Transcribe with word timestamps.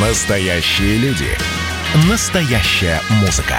Настоящие 0.00 0.96
люди. 0.98 1.26
Настоящая 2.08 3.00
музыка. 3.20 3.56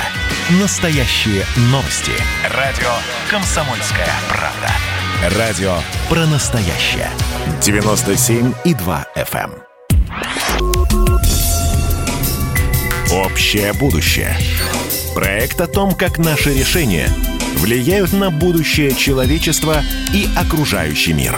Настоящие 0.62 1.43
новости. 1.63 2.13
Радио 2.55 2.88
«Комсомольская 3.29 4.08
правда». 4.29 5.37
Радио 5.37 5.79
про 6.07 6.25
настоящее. 6.27 7.09
97,2 7.59 9.05
FM. 9.17 9.52
эм. 9.52 9.70
Общее 13.11 13.73
будущее. 13.73 14.37
Проект 15.13 15.59
о 15.59 15.67
том, 15.67 15.93
как 15.93 16.19
наши 16.19 16.53
решения 16.53 17.09
влияют 17.57 18.13
на 18.13 18.31
будущее 18.31 18.95
человечества 18.95 19.83
и 20.13 20.29
окружающий 20.37 21.11
мир. 21.11 21.37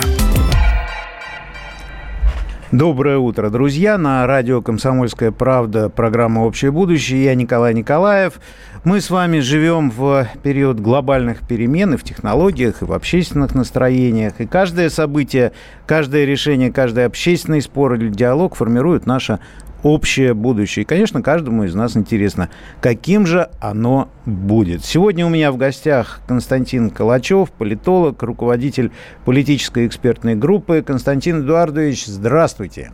Доброе 2.72 3.18
утро, 3.18 3.50
друзья. 3.50 3.98
На 3.98 4.26
радио 4.26 4.62
«Комсомольская 4.62 5.32
правда» 5.32 5.90
программа 5.90 6.46
«Общее 6.46 6.72
будущее». 6.72 7.26
Я 7.26 7.36
Николай 7.36 7.74
Николаев. 7.74 8.40
Мы 8.86 9.02
с 9.02 9.10
вами 9.10 9.40
живем 9.40 9.92
в 9.92 10.26
период 10.42 10.80
глобальных 10.80 11.46
перемен 11.46 11.96
и 11.96 11.98
в 11.98 12.04
технологиях, 12.04 12.82
и 12.82 12.86
в 12.86 12.94
общественных 12.94 13.56
настроениях. 13.56 14.40
И 14.40 14.48
каждое 14.48 14.90
событие, 14.90 15.52
каждое 15.86 16.24
решение, 16.24 16.72
каждый 16.72 17.04
общественный 17.04 17.62
спор 17.62 17.96
или 17.96 18.08
диалог 18.08 18.56
формирует 18.56 19.06
наше 19.06 19.40
общее 19.84 20.34
будущее. 20.34 20.84
И, 20.84 20.86
конечно, 20.86 21.22
каждому 21.22 21.64
из 21.64 21.74
нас 21.74 21.96
интересно, 21.98 22.50
каким 22.82 23.26
же 23.26 23.50
оно 23.60 24.10
будет. 24.26 24.84
Сегодня 24.84 25.26
у 25.26 25.30
меня 25.30 25.52
в 25.52 25.58
гостях 25.58 26.22
Константин 26.28 26.90
Калачев, 26.90 27.52
политолог, 27.52 28.22
руководитель 28.24 28.92
политической 29.26 29.88
экспертной 29.88 30.36
группы. 30.36 30.84
Константин 30.86 31.42
Эдуардович, 31.42 32.06
здравствуйте. 32.06 32.92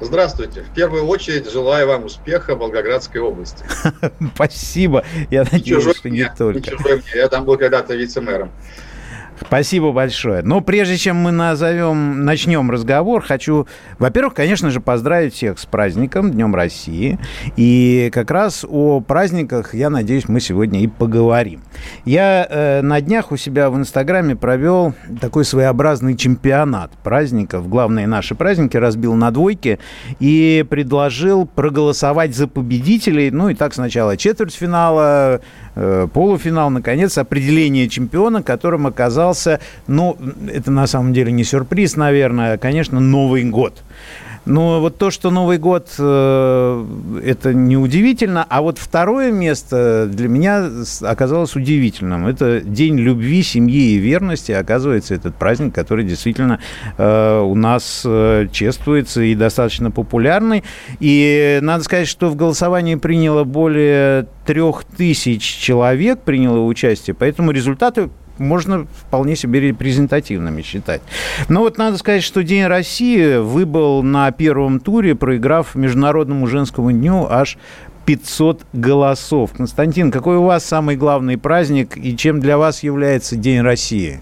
Здравствуйте. 0.00 0.62
В 0.62 0.74
первую 0.74 1.04
очередь 1.04 1.50
желаю 1.50 1.86
вам 1.86 2.04
успеха 2.04 2.54
в 2.54 2.58
Волгоградской 2.58 3.20
области. 3.20 3.64
Спасибо. 4.34 5.04
Я 5.30 5.44
надеюсь, 5.50 5.96
что 5.96 6.10
не 6.10 6.28
только. 6.36 6.72
Я 7.14 7.28
там 7.28 7.44
был 7.44 7.56
когда-то 7.56 7.94
вице-мэром. 7.94 8.50
Спасибо 9.40 9.92
большое. 9.92 10.42
Но 10.42 10.60
прежде 10.60 10.96
чем 10.96 11.16
мы 11.16 11.32
назовем, 11.32 12.24
начнем 12.24 12.70
разговор, 12.70 13.22
хочу, 13.22 13.66
во-первых, 13.98 14.34
конечно 14.34 14.70
же, 14.70 14.80
поздравить 14.80 15.34
всех 15.34 15.58
с 15.58 15.66
праздником, 15.66 16.30
Днем 16.30 16.54
России. 16.54 17.18
И 17.56 18.10
как 18.12 18.30
раз 18.30 18.64
о 18.68 19.00
праздниках, 19.00 19.74
я 19.74 19.90
надеюсь, 19.90 20.28
мы 20.28 20.40
сегодня 20.40 20.80
и 20.80 20.86
поговорим. 20.86 21.62
Я 22.04 22.46
э, 22.48 22.82
на 22.82 23.00
днях 23.00 23.32
у 23.32 23.36
себя 23.36 23.70
в 23.70 23.76
Инстаграме 23.76 24.36
провел 24.36 24.94
такой 25.20 25.44
своеобразный 25.44 26.16
чемпионат 26.16 26.92
праздников. 27.02 27.68
Главные 27.68 28.06
наши 28.06 28.34
праздники 28.34 28.76
разбил 28.76 29.14
на 29.14 29.30
двойки 29.30 29.78
и 30.20 30.64
предложил 30.68 31.46
проголосовать 31.46 32.34
за 32.36 32.46
победителей. 32.46 33.30
Ну 33.30 33.48
и 33.48 33.54
так 33.54 33.74
сначала 33.74 34.16
четвертьфинала, 34.16 35.40
полуфинал, 35.74 36.70
наконец, 36.70 37.18
определение 37.18 37.88
чемпиона, 37.88 38.42
которым 38.42 38.86
оказался, 38.86 39.60
ну, 39.86 40.16
это 40.52 40.70
на 40.70 40.86
самом 40.86 41.12
деле 41.12 41.32
не 41.32 41.44
сюрприз, 41.44 41.96
наверное, 41.96 42.54
а, 42.54 42.58
конечно, 42.58 43.00
Новый 43.00 43.44
год. 43.44 43.82
Но 44.46 44.80
вот 44.80 44.98
то, 44.98 45.10
что 45.10 45.30
Новый 45.30 45.58
год, 45.58 45.88
э, 45.98 46.86
это 47.24 47.54
неудивительно. 47.54 48.44
А 48.48 48.60
вот 48.60 48.78
второе 48.78 49.32
место 49.32 50.06
для 50.06 50.28
меня 50.28 50.68
оказалось 51.02 51.56
удивительным. 51.56 52.26
Это 52.26 52.60
День 52.60 52.98
любви, 52.98 53.42
семьи 53.42 53.92
и 53.92 53.96
верности. 53.96 54.52
Оказывается, 54.52 55.14
этот 55.14 55.34
праздник, 55.36 55.74
который 55.74 56.04
действительно 56.04 56.60
э, 56.98 57.40
у 57.40 57.54
нас 57.54 58.02
э, 58.04 58.48
чествуется 58.52 59.22
и 59.22 59.34
достаточно 59.34 59.90
популярный. 59.90 60.62
И 61.00 61.58
надо 61.62 61.84
сказать, 61.84 62.08
что 62.08 62.28
в 62.28 62.36
голосовании 62.36 62.96
приняло 62.96 63.44
более 63.44 64.26
трех 64.46 64.84
тысяч 64.84 65.42
человек 65.42 66.20
приняло 66.20 66.60
участие. 66.60 67.14
Поэтому 67.14 67.50
результаты 67.50 68.10
можно 68.38 68.86
вполне 68.86 69.36
себе 69.36 69.60
репрезентативными 69.60 70.62
считать. 70.62 71.02
Но 71.48 71.60
вот 71.60 71.78
надо 71.78 71.98
сказать, 71.98 72.22
что 72.22 72.42
День 72.42 72.66
России 72.66 73.36
выбыл 73.36 74.02
на 74.02 74.30
первом 74.32 74.80
туре, 74.80 75.14
проиграв 75.14 75.74
Международному 75.74 76.46
женскому 76.46 76.92
дню 76.92 77.26
аж 77.28 77.58
500 78.06 78.62
голосов. 78.72 79.52
Константин, 79.56 80.10
какой 80.10 80.36
у 80.36 80.42
вас 80.42 80.64
самый 80.64 80.96
главный 80.96 81.38
праздник 81.38 81.96
и 81.96 82.16
чем 82.16 82.40
для 82.40 82.58
вас 82.58 82.82
является 82.82 83.36
День 83.36 83.60
России? 83.60 84.20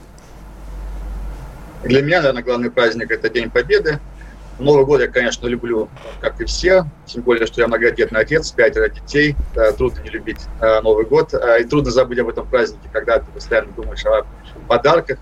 Для 1.84 2.00
меня, 2.00 2.18
наверное, 2.20 2.44
главный 2.44 2.70
праздник– 2.70 3.10
это 3.10 3.28
День 3.28 3.50
Победы. 3.50 3.98
Новый 4.62 4.84
год 4.84 5.00
я, 5.00 5.08
конечно, 5.08 5.46
люблю, 5.46 5.88
как 6.20 6.40
и 6.40 6.44
все, 6.44 6.84
тем 7.06 7.22
более, 7.22 7.46
что 7.46 7.60
я 7.60 7.68
многодетный 7.68 8.20
отец, 8.20 8.50
пятеро 8.50 8.88
детей, 8.88 9.36
трудно 9.76 10.00
не 10.00 10.10
любить 10.10 10.40
э, 10.60 10.80
Новый 10.80 11.04
год, 11.04 11.34
э, 11.34 11.62
и 11.62 11.64
трудно 11.64 11.90
забыть 11.90 12.18
об 12.18 12.28
этом 12.28 12.46
празднике, 12.46 12.88
когда 12.92 13.18
ты 13.18 13.26
постоянно 13.32 13.72
думаешь 13.72 14.04
о 14.06 14.24
подарках 14.68 15.18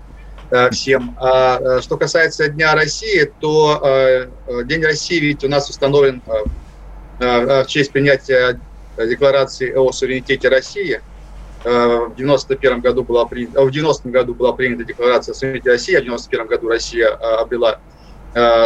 э, 0.51 0.69
всем. 0.71 1.15
А 1.19 1.81
что 1.81 1.97
касается 1.97 2.47
Дня 2.49 2.73
России, 2.75 3.31
то 3.39 4.29
День 4.65 4.83
России 4.83 5.19
ведь 5.19 5.43
у 5.43 5.49
нас 5.49 5.69
установлен 5.69 6.21
в 7.19 7.65
честь 7.67 7.91
принятия 7.91 8.59
декларации 8.97 9.73
о 9.73 9.91
суверенитете 9.91 10.49
России. 10.49 11.01
В 11.63 12.15
91 12.17 12.81
году 12.81 13.03
была 13.03 13.25
принята, 13.25 13.63
в 13.63 13.69
90 13.69 14.09
году 14.09 14.33
была 14.33 14.53
принята 14.53 14.83
декларация 14.83 15.33
о 15.33 15.35
суверенитете 15.35 15.69
России, 15.69 15.95
а 15.95 16.01
в 16.01 16.03
91 16.05 16.47
году 16.47 16.69
Россия 16.69 17.09
обрела 17.09 17.79
Э, 17.79 17.90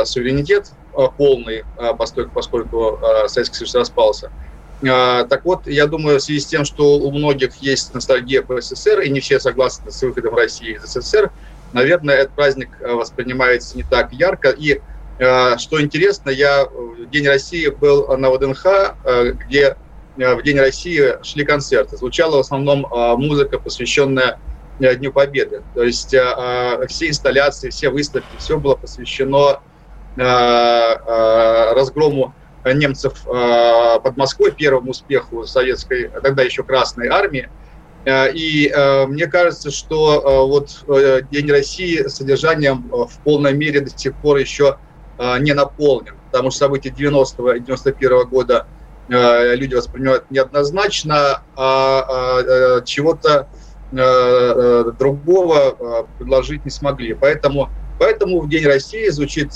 суверенитет 0.05 0.71
э, 0.97 1.07
полный, 1.17 1.63
э, 1.77 1.93
поскольку, 1.97 2.31
поскольку 2.31 2.99
Советский 3.27 3.57
Союз 3.57 3.75
распался. 3.75 4.31
Так 4.81 5.41
вот, 5.45 5.67
я 5.67 5.87
думаю, 5.87 6.19
в 6.19 6.21
связи 6.21 6.41
с 6.41 6.45
тем, 6.45 6.65
что 6.65 6.99
у 6.99 7.11
многих 7.11 7.55
есть 7.55 7.93
ностальгия 7.93 8.41
по 8.41 8.59
СССР, 8.59 8.99
и 9.01 9.09
не 9.09 9.21
все 9.21 9.39
согласны 9.39 9.89
с 9.89 10.01
выходом 10.01 10.35
России 10.35 10.75
из 10.75 10.83
СССР, 10.83 11.31
наверное, 11.71 12.15
этот 12.15 12.35
праздник 12.35 12.69
воспринимается 12.81 13.77
не 13.77 13.83
так 13.83 14.11
ярко. 14.11 14.49
И 14.49 14.81
что 15.17 15.81
интересно, 15.81 16.29
я 16.29 16.65
в 16.65 17.09
День 17.09 17.25
России 17.25 17.67
был 17.67 18.17
на 18.17 18.29
ВДНХ, 18.29 18.65
где 19.47 19.77
в 20.17 20.41
День 20.43 20.59
России 20.59 21.23
шли 21.23 21.45
концерты. 21.45 21.95
Звучала 21.95 22.35
в 22.35 22.39
основном 22.41 22.85
музыка, 23.17 23.57
посвященная 23.57 24.39
Дню 24.79 25.11
Победы. 25.11 25.63
То 25.73 25.83
есть 25.83 26.13
э, 26.13 26.85
все 26.87 27.09
инсталляции, 27.09 27.69
все 27.69 27.89
выставки, 27.89 28.35
все 28.37 28.59
было 28.59 28.75
посвящено 28.75 29.61
э, 30.17 30.21
э, 30.21 31.73
разгрому 31.73 32.33
немцев 32.65 33.25
э, 33.27 33.99
под 34.03 34.17
Москвой, 34.17 34.51
первому 34.51 34.91
успеху 34.91 35.45
советской, 35.45 36.09
тогда 36.21 36.43
еще 36.43 36.63
Красной 36.63 37.07
армии. 37.07 37.49
И 38.07 38.71
э, 38.71 39.07
мне 39.07 39.25
кажется, 39.25 39.71
что 39.71 40.19
э, 40.19 40.47
вот 40.47 40.83
э, 40.87 41.21
День 41.31 41.49
России 41.49 42.07
содержанием 42.07 42.87
в 42.91 43.11
полной 43.23 43.53
мере 43.53 43.81
до 43.81 43.89
сих 43.89 44.13
пор 44.17 44.37
еще 44.37 44.77
э, 45.17 45.39
не 45.39 45.53
наполнен, 45.53 46.13
потому 46.31 46.51
что 46.51 46.65
события 46.65 46.89
90-го 46.89 47.53
и 47.53 47.61
91 47.61 48.27
года 48.27 48.67
э, 49.09 49.55
люди 49.55 49.73
воспринимают 49.73 50.29
неоднозначно, 50.29 51.41
а, 51.55 52.77
а 52.77 52.81
чего-то 52.81 53.47
Э, 53.47 53.47
э, 53.47 53.64
другого 53.95 55.75
э, 55.79 56.03
предложить 56.17 56.65
не 56.65 56.71
смогли. 56.71 57.13
Поэтому, 57.13 57.69
поэтому 57.99 58.41
в 58.41 58.49
День 58.49 58.65
России 58.65 59.09
звучит 59.09 59.51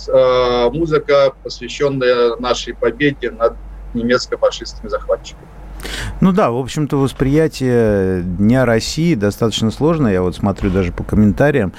музыка, 0.72 1.34
посвященная 1.44 2.36
нашей 2.38 2.74
победе 2.74 3.32
над 3.32 3.54
немецко-фашистскими 3.94 4.90
захватчиками. 4.90 5.48
Ну 6.22 6.34
да, 6.34 6.52
в 6.52 6.58
общем-то, 6.58 6.98
восприятие 6.98 8.22
Дня 8.22 8.66
России 8.66 9.16
достаточно 9.16 9.72
сложно. 9.72 10.08
Я 10.08 10.22
вот 10.22 10.36
смотрю 10.36 10.70
даже 10.70 10.92
по 10.92 11.04
комментариям. 11.04 11.74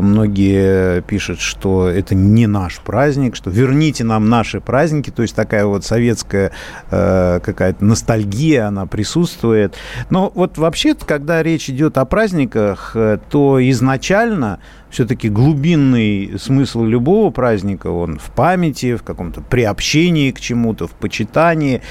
Многие 0.00 1.00
пишут, 1.02 1.40
что 1.40 1.88
это 1.88 2.14
не 2.14 2.46
наш 2.46 2.80
праздник, 2.80 3.36
что 3.36 3.50
верните 3.50 4.04
нам 4.04 4.28
наши 4.28 4.60
праздники. 4.60 5.10
То 5.10 5.22
есть 5.22 5.34
такая 5.34 5.64
вот 5.64 5.84
советская 5.84 6.52
какая-то 6.90 7.84
ностальгия, 7.84 8.66
она 8.66 8.86
присутствует. 8.86 9.74
Но 10.10 10.30
вот 10.34 10.58
вообще, 10.58 10.94
когда 10.94 11.42
речь 11.42 11.70
идет 11.70 11.98
о 11.98 12.04
праздниках, 12.04 12.96
то 13.30 13.70
изначально 13.70 14.58
все-таки 14.90 15.28
глубинный 15.28 16.38
смысл 16.38 16.84
любого 16.84 17.30
праздника, 17.30 17.86
он 17.88 18.18
в 18.18 18.30
памяти, 18.32 18.96
в 18.96 19.02
каком-то 19.02 19.40
приобщении 19.40 20.32
к 20.32 20.40
чему-то, 20.40 20.88
в 20.88 20.92
почитании. 20.92 21.82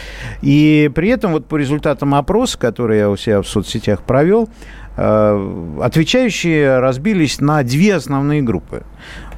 И 0.42 0.92
при 0.94 1.10
этом 1.10 1.32
вот 1.32 1.46
по 1.46 1.56
результатам 1.56 2.14
опроса, 2.14 2.60
который 2.60 2.98
я 2.98 3.10
у 3.10 3.16
себя 3.16 3.42
в 3.42 3.48
соцсетях 3.48 4.02
провел, 4.02 4.50
э, 4.50 4.89
отвечающие 5.00 6.80
разбились 6.80 7.40
на 7.40 7.64
две 7.64 7.96
основные 7.96 8.42
группы. 8.42 8.84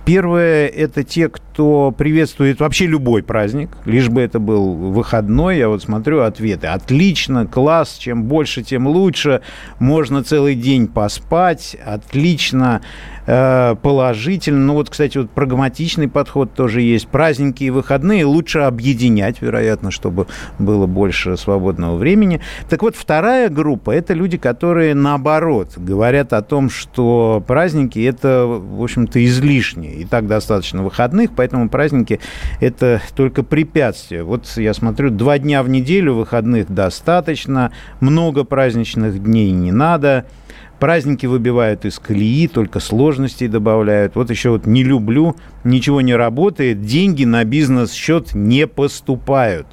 Первое– 0.05 0.67
это 0.67 1.03
те, 1.03 1.29
кто 1.29 1.50
что 1.53 1.91
приветствует 1.91 2.59
вообще 2.59 2.85
любой 2.85 3.23
праздник, 3.23 3.69
лишь 3.85 4.09
бы 4.09 4.21
это 4.21 4.39
был 4.39 4.73
выходной. 4.73 5.57
Я 5.57 5.67
вот 5.67 5.81
смотрю 5.81 6.21
ответы. 6.21 6.67
Отлично, 6.67 7.45
класс, 7.45 7.97
чем 7.97 8.23
больше, 8.23 8.63
тем 8.63 8.87
лучше. 8.87 9.41
Можно 9.77 10.23
целый 10.23 10.55
день 10.55 10.87
поспать. 10.87 11.75
Отлично. 11.85 12.81
Э, 13.27 13.75
положительно. 13.81 14.59
Ну 14.59 14.73
вот, 14.73 14.89
кстати, 14.89 15.17
вот 15.17 15.29
прагматичный 15.31 16.07
подход 16.07 16.53
тоже 16.53 16.81
есть. 16.81 17.07
Праздники 17.07 17.63
и 17.63 17.69
выходные 17.69 18.25
лучше 18.25 18.59
объединять, 18.59 19.41
вероятно, 19.41 19.91
чтобы 19.91 20.27
было 20.59 20.87
больше 20.87 21.37
свободного 21.37 21.97
времени. 21.97 22.41
Так 22.69 22.81
вот, 22.81 22.95
вторая 22.95 23.49
группа– 23.49 23.91
это 23.91 24.13
люди, 24.13 24.37
которые 24.37 24.95
наоборот 24.95 25.77
говорят 25.77 26.33
о 26.33 26.41
том, 26.41 26.69
что 26.69 27.43
праздники– 27.45 27.99
это, 28.05 28.45
в 28.45 28.81
общем-то, 28.81 29.23
излишние. 29.23 29.93
И 29.95 30.05
так 30.05 30.27
достаточно 30.27 30.83
выходных, 30.83 31.31
поэтому 31.41 31.69
праздники– 31.69 32.19
это 32.59 33.01
только 33.15 33.41
препятствие. 33.41 34.21
Вот 34.21 34.45
я 34.57 34.75
смотрю, 34.75 35.09
два 35.09 35.39
дня 35.39 35.63
в 35.63 35.69
неделю 35.69 36.13
выходных 36.13 36.71
достаточно, 36.71 37.71
много 37.99 38.43
праздничных 38.43 39.23
дней 39.23 39.49
не 39.49 39.71
надо– 39.71 40.25
Праздники 40.81 41.27
выбивают 41.27 41.85
из 41.85 41.99
колеи, 41.99 42.47
только 42.47 42.79
сложностей 42.79 43.47
добавляют. 43.47 44.15
Вот 44.15 44.31
еще 44.31 44.49
вот 44.49 44.65
не 44.65 44.83
люблю, 44.83 45.35
ничего 45.63 46.01
не 46.01 46.15
работает, 46.15 46.81
деньги 46.81 47.23
на 47.23 47.43
бизнес-счет 47.43 48.33
не 48.33 48.65
поступают. 48.65 49.67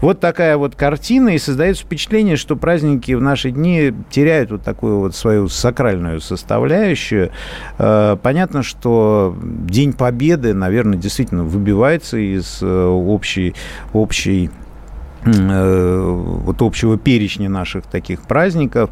Вот 0.00 0.20
такая 0.20 0.56
вот 0.56 0.74
картина, 0.74 1.34
и 1.34 1.38
создается 1.38 1.84
впечатление, 1.84 2.36
что 2.36 2.56
праздники 2.56 3.12
в 3.12 3.20
наши 3.20 3.50
дни 3.50 3.92
теряют 4.08 4.52
вот 4.52 4.62
такую 4.62 5.00
вот 5.00 5.14
свою 5.14 5.48
сакральную 5.48 6.22
составляющую. 6.22 7.30
Э, 7.76 8.16
понятно, 8.22 8.62
что 8.62 9.36
День 9.42 9.92
Победы, 9.92 10.54
наверное, 10.54 10.96
действительно 10.96 11.44
выбивается 11.44 12.16
из 12.16 12.60
э, 12.62 12.86
общей, 12.86 13.54
общей 13.92 14.48
вот 15.24 16.62
общего 16.62 16.98
перечня 16.98 17.48
наших 17.48 17.86
таких 17.86 18.22
праздников. 18.22 18.90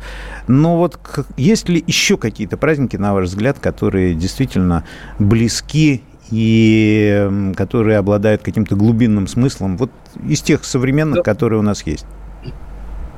Но 0.49 0.79
вот 0.79 0.99
есть 1.37 1.69
ли 1.69 1.83
еще 1.87 2.17
какие-то 2.17 2.57
праздники, 2.57 2.97
на 2.97 3.15
ваш 3.15 3.27
взгляд, 3.27 3.59
которые 3.59 4.15
действительно 4.15 4.85
близки 5.19 6.03
и 6.31 7.53
которые 7.57 7.99
обладают 7.99 8.43
каким-то 8.43 8.75
глубинным 8.75 9.27
смыслом, 9.27 9.77
вот 9.77 9.91
из 10.27 10.41
тех 10.41 10.65
современных, 10.65 11.17
да. 11.17 11.23
которые 11.23 11.59
у 11.59 11.63
нас 11.63 11.83
есть? 11.87 12.07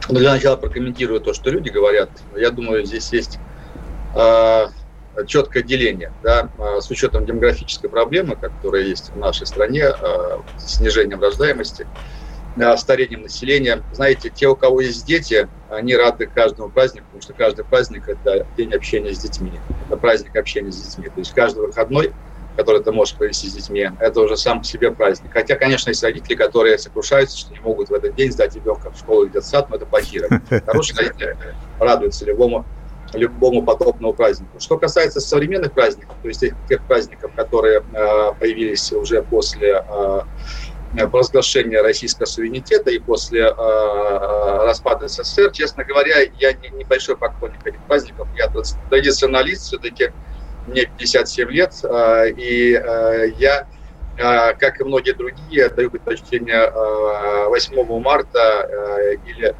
Ну, 0.09 0.19
для 0.19 0.33
начала 0.33 0.57
прокомментирую 0.57 1.21
то, 1.21 1.33
что 1.33 1.51
люди 1.51 1.71
говорят. 1.71 2.11
Я 2.37 2.51
думаю, 2.51 2.85
здесь 2.85 3.13
есть 3.13 3.39
э, 4.17 4.67
четкое 5.27 5.63
деление, 5.63 6.13
да, 6.23 6.51
э, 6.59 6.81
с 6.81 6.91
учетом 6.91 7.25
демографической 7.25 7.89
проблемы, 7.89 8.37
которая 8.37 8.83
есть 8.83 9.13
в 9.15 9.17
нашей 9.17 9.47
стране, 9.47 9.85
э, 9.85 10.39
снижением 10.59 11.23
рождаемости. 11.23 11.87
Э, 11.87 12.24
старением 12.77 13.23
населения. 13.23 13.83
Знаете, 13.93 14.31
те, 14.31 14.49
у 14.49 14.57
кого 14.57 14.81
есть 14.81 15.07
дети, 15.07 15.49
они 15.71 15.97
рады 15.97 16.27
каждому 16.27 16.69
празднику, 16.69 17.07
потому 17.07 17.23
что 17.23 17.33
каждый 17.33 17.65
праздник– 17.65 18.05
это 18.09 18.47
день 18.57 18.73
общения 18.73 19.13
с 19.13 19.19
детьми, 19.19 19.53
это 19.87 19.97
праздник 19.97 20.37
общения 20.37 20.71
с 20.71 20.81
детьми. 20.83 21.07
То 21.07 21.19
есть 21.19 21.33
каждый 21.33 21.67
выходной, 21.67 22.13
который 22.57 22.83
ты 22.83 22.93
можешь 22.93 23.15
провести 23.15 23.49
с 23.49 23.55
детьми, 23.55 23.91
это 23.99 24.21
уже 24.21 24.37
сам 24.37 24.61
по 24.61 24.65
себе 24.65 24.93
праздник. 24.93 25.33
Хотя, 25.33 25.57
конечно, 25.57 25.91
есть 25.91 26.03
родители, 26.03 26.37
которые 26.37 26.79
сокрушаются, 26.79 27.37
что 27.37 27.53
не 27.53 27.61
могут 27.61 27.89
в 27.89 27.95
этот 27.95 28.15
день 28.15 28.31
сдать 28.31 28.55
ребенка 28.55 28.91
в 28.91 28.99
школу 28.99 29.25
или 29.25 29.33
детсад, 29.33 29.69
но 29.71 29.77
это 29.77 29.87
плохие 29.87 30.29
Хорошие 30.67 30.97
родители 30.97 31.37
радуются 31.79 32.25
любому 32.25 32.65
любому 33.13 33.63
потопному 33.63 34.13
празднику. 34.13 34.59
Что 34.59 34.79
касается 34.79 35.21
современных 35.21 35.73
праздников, 35.73 36.17
то 36.21 36.29
есть 36.29 36.41
тех, 36.41 36.55
тех 36.69 36.83
праздников, 36.83 37.33
которые 37.35 37.81
э, 37.93 38.33
появились 38.39 38.93
уже 38.93 39.23
после 39.23 39.85
э, 39.87 40.21
Э, 40.97 41.09
провозглашения 41.09 41.83
российского 41.83 42.27
суверенитета 42.27 42.91
и 42.91 42.99
после 43.01 43.43
э, 43.43 43.53
э 43.53 44.65
распада 44.65 45.09
СССР, 45.09 45.51
честно 45.51 45.85
говоря, 45.85 46.21
я 46.39 46.53
не, 46.53 46.69
небольшой 46.71 47.17
поклонник 47.17 47.67
этих 47.67 47.81
праздников. 47.81 48.29
Я 48.37 48.49
традиционалист, 48.89 49.65
все-таки 49.65 50.13
мне 50.69 50.87
57 50.87 51.51
лет, 51.51 51.75
э, 51.83 52.31
и 52.31 52.75
э, 52.75 53.31
я, 53.39 53.67
э, 54.17 54.55
как 54.55 54.81
и 54.81 54.85
многие 54.85 55.13
другие, 55.13 55.69
даю 55.69 55.91
предпочтение 55.91 56.71
э, 56.73 57.47
8 57.49 58.01
марта 58.01 58.69
э, 58.71 59.15
или 59.27 59.57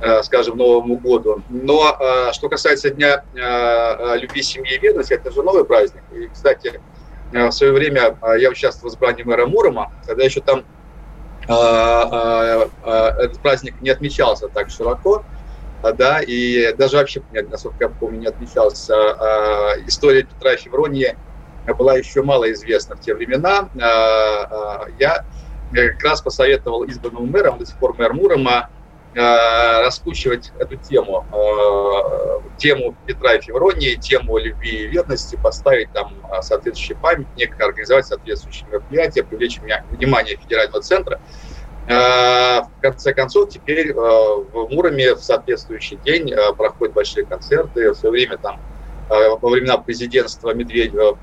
э, 0.00 0.22
скажем, 0.22 0.56
Новому 0.56 0.98
году. 0.98 1.42
Но 1.48 1.96
э, 1.98 2.32
что 2.32 2.48
касается 2.48 2.90
Дня 2.90 3.24
э, 3.34 4.18
любви, 4.18 4.42
семьи 4.42 4.76
и 4.76 4.78
верности, 4.78 5.14
это 5.14 5.32
же 5.32 5.42
новый 5.42 5.64
праздник. 5.64 6.02
И, 6.14 6.28
кстати, 6.28 6.80
в 7.32 7.50
свое 7.50 7.72
время 7.72 8.16
я 8.38 8.50
участвовал 8.50 8.88
в 8.88 8.94
избрании 8.94 9.24
мэра 9.24 9.46
Мурома, 9.46 9.90
когда 10.06 10.22
еще 10.22 10.40
там 10.40 10.64
этот 11.44 13.40
праздник 13.42 13.80
не 13.80 13.90
отмечался 13.90 14.48
так 14.48 14.70
широко, 14.70 15.24
да, 15.82 16.20
и 16.20 16.72
даже 16.74 16.96
вообще, 16.96 17.22
насколько 17.30 17.84
я 17.84 17.88
помню, 17.88 18.20
не 18.20 18.26
отмечался. 18.26 18.94
История 19.86 20.22
Петра 20.24 20.56
Февронии 20.56 21.16
была 21.78 21.96
еще 21.96 22.22
мало 22.22 22.50
известна 22.52 22.96
в 22.96 23.00
те 23.00 23.14
времена. 23.14 23.68
Я 23.74 25.24
как 25.72 26.02
раз 26.02 26.22
посоветовал 26.22 26.84
избранному 26.84 27.26
мэру, 27.26 27.56
до 27.58 27.66
сих 27.66 27.76
пор 27.76 27.94
мэр 27.98 28.12
Мурома, 28.14 28.68
раскручивать 29.16 30.52
эту 30.58 30.76
тему, 30.76 31.26
тему 32.58 32.94
Петра 33.06 33.34
и 33.34 33.40
Февронии, 33.40 33.94
тему 33.94 34.36
любви 34.36 34.84
и 34.84 34.86
верности, 34.88 35.36
поставить 35.42 35.90
там 35.92 36.22
соответствующий 36.42 36.96
памятник, 36.96 37.58
организовать 37.58 38.06
соответствующие 38.06 38.68
мероприятия, 38.68 39.24
привлечь 39.24 39.58
внимание 39.90 40.36
федерального 40.36 40.82
центра. 40.82 41.20
В 41.86 42.70
конце 42.82 43.14
концов, 43.14 43.48
теперь 43.48 43.94
в 43.94 44.68
Муроме 44.70 45.14
в 45.14 45.20
соответствующий 45.20 45.96
день 45.96 46.34
проходят 46.56 46.94
большие 46.94 47.24
концерты. 47.24 47.92
В 47.92 47.94
свое 47.96 48.12
время 48.12 48.36
там 48.38 48.60
во 49.08 49.48
времена 49.48 49.78
президентства 49.78 50.52
Медведева 50.52 51.16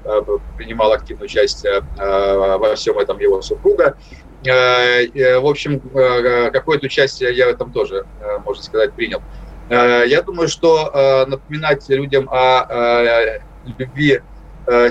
принимал 0.57 0.94
активное 0.94 1.25
участие 1.25 1.81
во 1.98 2.75
всем 2.75 2.98
этом 2.98 3.19
его 3.19 3.42
супруга. 3.42 3.98
Э, 4.45 5.06
э, 5.06 5.40
в 5.40 5.45
общем, 5.48 5.81
э, 5.94 6.51
какое-то 6.51 6.88
участие 6.88 7.36
я 7.36 7.48
в 7.48 7.50
этом 7.50 7.72
тоже, 7.72 8.06
можно 8.45 8.63
сказать, 8.63 8.94
принял. 8.94 9.22
Я 9.69 10.22
думаю, 10.22 10.50
что 10.50 11.25
напоминать 11.25 11.88
людям 11.88 12.28
о 12.30 13.40
любви, 13.80 14.22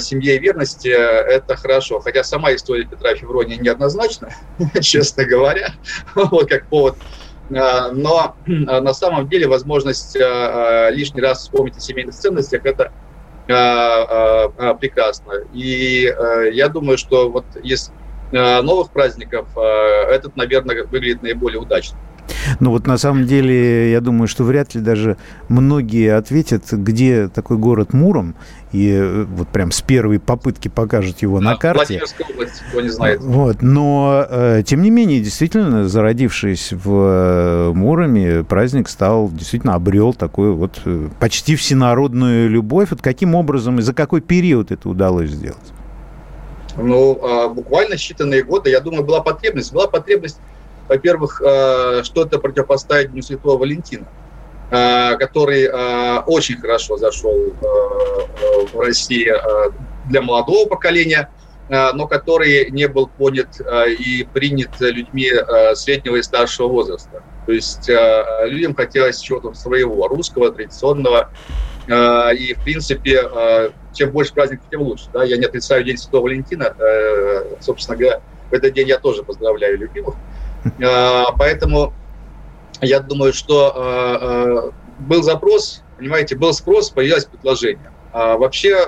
семье 0.01 0.37
и 0.37 0.39
верности– 0.39 0.89
это 0.89 1.57
хорошо. 1.57 2.01
Хотя 2.01 2.25
сама 2.25 2.55
история 2.55 2.87
Петра 2.87 3.15
Февронии 3.15 3.57
неоднозначна, 3.57 4.31
честно 4.81 5.25
говоря, 5.25 5.75
вот 6.15 6.49
как 6.49 6.67
повод. 6.69 6.97
Но 7.51 8.35
на 8.47 8.95
самом 8.95 9.29
деле 9.29 9.47
возможность 9.47 10.17
лишний 10.17 11.21
раз 11.21 11.43
вспомнить 11.43 11.77
о 11.77 11.81
семейных 11.81 12.15
ценностях– 12.15 12.63
это 12.65 12.93
прекрасно. 14.81 15.35
И 15.53 16.13
я 16.53 16.69
думаю, 16.69 16.97
что 16.97 17.31
вот 17.31 17.45
если 17.63 17.93
новых 18.33 18.91
праздников, 18.91 19.47
э, 19.57 19.61
этот, 20.11 20.37
наверное, 20.37 20.85
выглядит 20.85 21.23
наиболее 21.23 21.61
удачно. 21.61 21.99
Ну 22.61 22.71
вот 22.71 22.87
на 22.87 22.99
самом 22.99 23.27
деле, 23.27 23.91
я 23.93 24.01
думаю, 24.01 24.27
что 24.27 24.45
вряд 24.45 24.75
ли 24.75 24.81
даже 24.81 25.17
многие 25.49 26.15
ответят, 26.15 26.65
где 26.73 27.29
такой 27.29 27.57
город 27.59 27.93
Муром, 27.93 28.35
и 28.73 28.91
э, 28.91 29.25
вот 29.25 29.49
прям 29.49 29.71
с 29.71 29.83
первой 29.83 30.19
попытки 30.19 30.69
покажут 30.69 31.21
его 31.21 31.39
да, 31.41 31.45
на 31.45 31.57
карте. 31.57 31.79
Владимирская 31.79 32.27
область, 32.29 32.63
кто 32.71 32.81
не 32.81 32.89
знает. 32.89 33.21
Вот, 33.21 33.61
но, 33.61 34.27
тем 34.65 34.83
не 34.83 34.91
менее, 34.91 35.21
действительно, 35.21 35.89
зародившись 35.89 36.73
в 36.73 37.73
Муроме, 37.75 38.45
праздник 38.45 38.89
стал, 38.89 39.31
действительно 39.31 39.75
обрел 39.75 40.15
такую 40.15 40.55
вот 40.55 40.81
почти 41.21 41.55
всенародную 41.57 42.49
любовь. 42.49 42.91
Вот 42.91 43.03
каким 43.03 43.35
образом 43.35 43.79
и 43.79 43.83
за 43.83 43.93
какой 43.93 44.21
период 44.21 44.71
это 44.71 44.89
удалось 44.89 45.31
сделать? 45.31 45.73
Ну, 46.77 47.19
а, 47.23 47.49
буквально 47.49 47.95
считанные 47.95 48.43
годы, 48.43 48.71
я 48.71 48.81
думаю, 48.81 49.05
была 49.05 49.21
потребность. 49.21 49.73
Была 49.73 49.89
потребность, 49.89 50.39
во-первых, 50.89 51.43
а, 51.45 52.03
что-то 52.03 52.39
противопоставить 52.39 53.13
Дню 53.13 53.23
Святого 53.23 53.59
Валентина, 53.59 54.07
а, 54.71 55.17
который 55.17 55.69
очень 56.25 56.59
хорошо 56.59 56.97
зашел 56.97 57.55
в 58.73 58.81
России 58.81 59.33
для 60.09 60.23
молодого 60.23 60.69
поколения, 60.69 61.31
но 61.69 62.07
который 62.07 62.71
не 62.71 62.87
был 62.89 63.07
понят 63.07 63.61
и 63.99 64.27
принят 64.33 64.81
людьми 64.81 65.31
среднего 65.75 66.17
и 66.17 66.23
старшего 66.23 66.69
возраста. 66.69 67.23
То 67.47 67.53
есть 67.53 67.89
людям 68.45 68.75
хотелось 68.75 69.21
чего-то 69.21 69.55
своего, 69.55 70.09
русского, 70.09 70.51
традиционного, 70.51 71.31
Э, 71.72 71.72
и, 71.87 72.55
в 72.55 72.63
принципе, 72.63 73.23
э, 73.25 73.71
чем 73.93 74.11
больше 74.11 74.33
праздников, 74.33 74.67
тем 74.71 74.83
лучше. 74.83 75.07
Да? 75.13 75.25
Я 75.25 75.37
не 75.37 75.45
отрицаю 75.45 75.83
День 75.85 75.99
Святого 75.99 76.25
Валентина. 76.25 76.75
Э, 76.79 77.57
собственно 77.61 77.99
говоря, 77.99 78.21
в 78.51 78.53
этот 78.53 78.73
день 78.75 78.89
я 78.89 78.99
тоже 78.99 79.23
поздравляю 79.23 79.79
любимых. 79.79 80.15
Поэтому 81.39 81.93
я 82.81 83.01
думаю, 83.01 83.33
что 83.33 84.73
был 84.99 85.23
запрос, 85.23 85.83
понимаете, 85.97 86.37
был 86.37 86.53
спрос, 86.53 86.91
появилось 86.91 87.25
предложение. 87.25 87.91
Вообще 88.13 88.87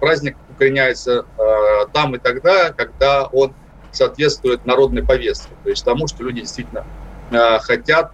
праздник 0.00 0.36
укореняется 0.50 1.24
там 1.92 2.16
и 2.16 2.18
тогда, 2.18 2.72
когда 2.72 3.26
он 3.26 3.54
соответствует 3.92 4.66
народной 4.66 5.04
повестке, 5.04 5.52
то 5.62 5.70
есть 5.70 5.84
тому, 5.84 6.08
что 6.08 6.24
люди 6.24 6.40
действительно 6.40 6.84
хотят, 7.60 8.12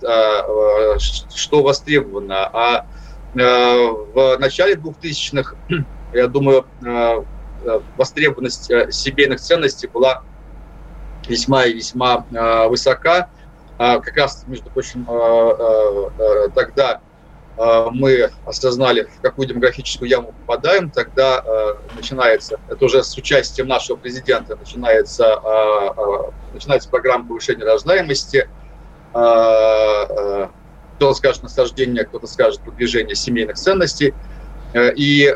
что 0.99 1.63
востребовано. 1.63 2.51
А 2.53 2.87
в 3.35 4.37
начале 4.39 4.75
2000-х, 4.75 5.55
я 6.13 6.27
думаю, 6.29 6.65
востребованность 7.97 8.71
семейных 8.93 9.41
ценностей 9.41 9.87
была 9.87 10.23
весьма 11.29 11.65
и 11.65 11.75
весьма 11.75 12.25
высока. 12.69 13.29
Как 13.77 14.17
раз, 14.17 14.45
между 14.47 14.71
прочим, 14.71 15.05
тогда 16.55 17.01
мы 17.91 18.31
осознали, 18.47 19.09
в 19.19 19.21
какую 19.21 19.49
демографическую 19.49 20.09
яму 20.09 20.33
попадаем, 20.33 20.91
тогда 20.91 21.45
начинается, 21.97 22.59
это 22.69 22.85
уже 22.85 23.03
с 23.03 23.17
участием 23.17 23.69
нашего 23.69 23.97
президента, 23.97 24.57
начинается, 24.57 25.41
начинается 26.55 26.89
программа 26.89 27.27
повышения 27.27 27.65
рождаемости, 27.65 28.49
кто-то 30.99 31.15
скажет 31.15 31.43
насаждение, 31.43 32.05
кто-то 32.05 32.27
скажет 32.27 32.61
продвижение 32.61 33.15
семейных 33.15 33.57
ценностей. 33.57 34.15
И, 34.77 35.35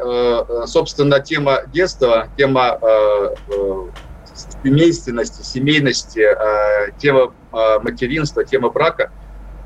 собственно, 0.66 1.18
тема 1.20 1.62
детства, 1.72 2.28
тема 2.36 2.78
семейственности, 4.62 5.42
семейности, 5.42 6.28
тема 6.98 7.32
материнства, 7.50 8.44
тема 8.44 8.68
брака– 8.68 9.10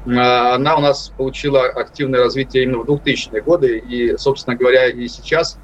она 0.06 0.76
у 0.76 0.80
нас 0.80 1.12
получила 1.16 1.66
активное 1.66 2.20
развитие 2.20 2.62
именно 2.62 2.78
в 2.78 2.88
2000-е 2.88 3.42
годы. 3.42 3.78
И, 3.78 4.16
собственно 4.16 4.56
говоря, 4.56 4.86
и 4.86 5.08
сейчас, 5.08 5.58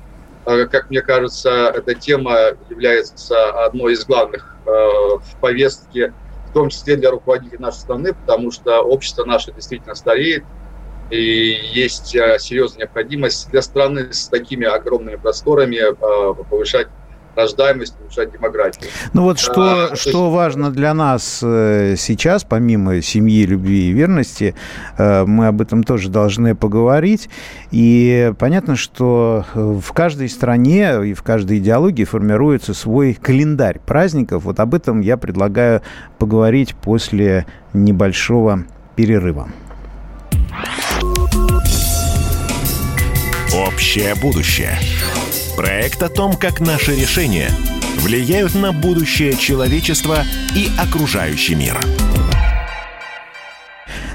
э, 0.47 0.67
как 0.67 0.91
мне 0.91 1.01
кажется, 1.01 1.73
эта 1.75 1.95
тема 1.95 2.37
является 2.69 3.65
одной 3.65 3.93
из 3.93 4.05
главных 4.05 4.57
э, 4.67 4.71
в 4.71 5.37
повестке, 5.41 6.13
в 6.53 6.55
том 6.55 6.69
числе 6.69 6.97
для 6.97 7.11
руководителей 7.11 7.59
нашей 7.59 7.79
страны, 7.79 8.13
потому 8.13 8.51
что 8.51 8.83
общество 8.83 9.25
наше 9.25 9.53
действительно 9.55 9.95
стареет, 9.95 10.45
и 11.09 11.17
есть 11.73 12.15
э, 12.15 12.39
серьезная 12.39 12.81
необходимость 12.85 13.51
для 13.51 13.63
страны 13.63 14.13
с 14.13 14.29
такими 14.29 14.67
огромными 14.67 15.17
просторами 15.17 15.81
повышать 16.51 16.89
рождаемость, 17.35 17.95
улучшать 18.01 18.33
демографию. 18.33 18.91
Ну 19.13 19.23
вот 19.23 19.39
что, 19.39 19.93
а, 19.93 19.97
что 19.97 20.25
есть... 20.25 20.35
важно 20.35 20.71
для 20.71 20.95
нас 20.95 21.41
э, 21.43 21.95
сейчас, 21.97 22.45
помимо 22.45 23.01
семьи, 23.03 23.45
любви 23.45 23.91
и 23.91 23.93
верности, 23.93 24.55
э, 24.99 25.25
мы 25.25 25.47
об 25.47 25.61
этом 25.61 25.83
тоже 25.83 26.09
должны 26.09 26.55
поговорить. 26.55 27.29
И 27.71 28.33
понятно, 28.39 28.77
что 28.77 29.45
в 29.55 29.93
каждой 29.93 30.29
стране 30.29 31.07
и 31.07 31.15
в 31.15 31.23
каждой 31.23 31.59
идеологии 31.59 32.05
формируется 32.05 32.75
свой 32.75 33.15
календарь 33.15 33.79
праздников. 33.79 34.45
Вот 34.45 34.61
об 34.61 34.75
этом 34.75 35.01
я 35.01 35.17
предлагаю 35.17 35.83
поговорить 36.19 36.75
после 36.75 37.47
небольшого 37.73 38.65
перерыва. 38.97 39.49
Общее 43.55 44.15
будущее. 44.15 44.79
Проект 45.57 46.03
о 46.03 46.09
том, 46.09 46.33
как 46.33 46.61
наши 46.61 46.93
решения 46.93 47.51
влияют 47.99 48.55
на 48.55 48.73
будущее 48.73 49.35
человечества 49.35 50.21
и 50.57 50.69
окружающий 50.81 51.55
мир. 51.55 51.79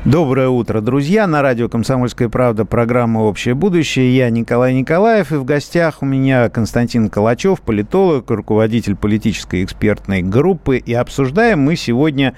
Доброе 0.04 0.50
утро, 0.50 0.82
друзья. 0.82 1.28
На 1.28 1.44
радио 1.44 1.70
«Комсомольская 1.70 2.30
правда» 2.30 2.66
программа 2.66 3.20
«Общее 3.20 3.54
будущее». 3.54 4.16
Я 4.16 4.32
Николай 4.32 4.74
Николаев, 4.74 5.32
и 5.32 5.36
в 5.36 5.44
гостях 5.44 6.02
у 6.02 6.06
меня 6.06 6.50
Константин 6.50 7.08
Калачев, 7.08 7.62
политолог, 7.62 8.32
руководитель 8.32 8.96
политической 8.96 9.64
экспертной 9.64 10.24
группы. 10.24 10.78
И 10.78 10.94
обсуждаем 10.94 11.60
мы 11.60 11.76
сегодня 11.76 12.34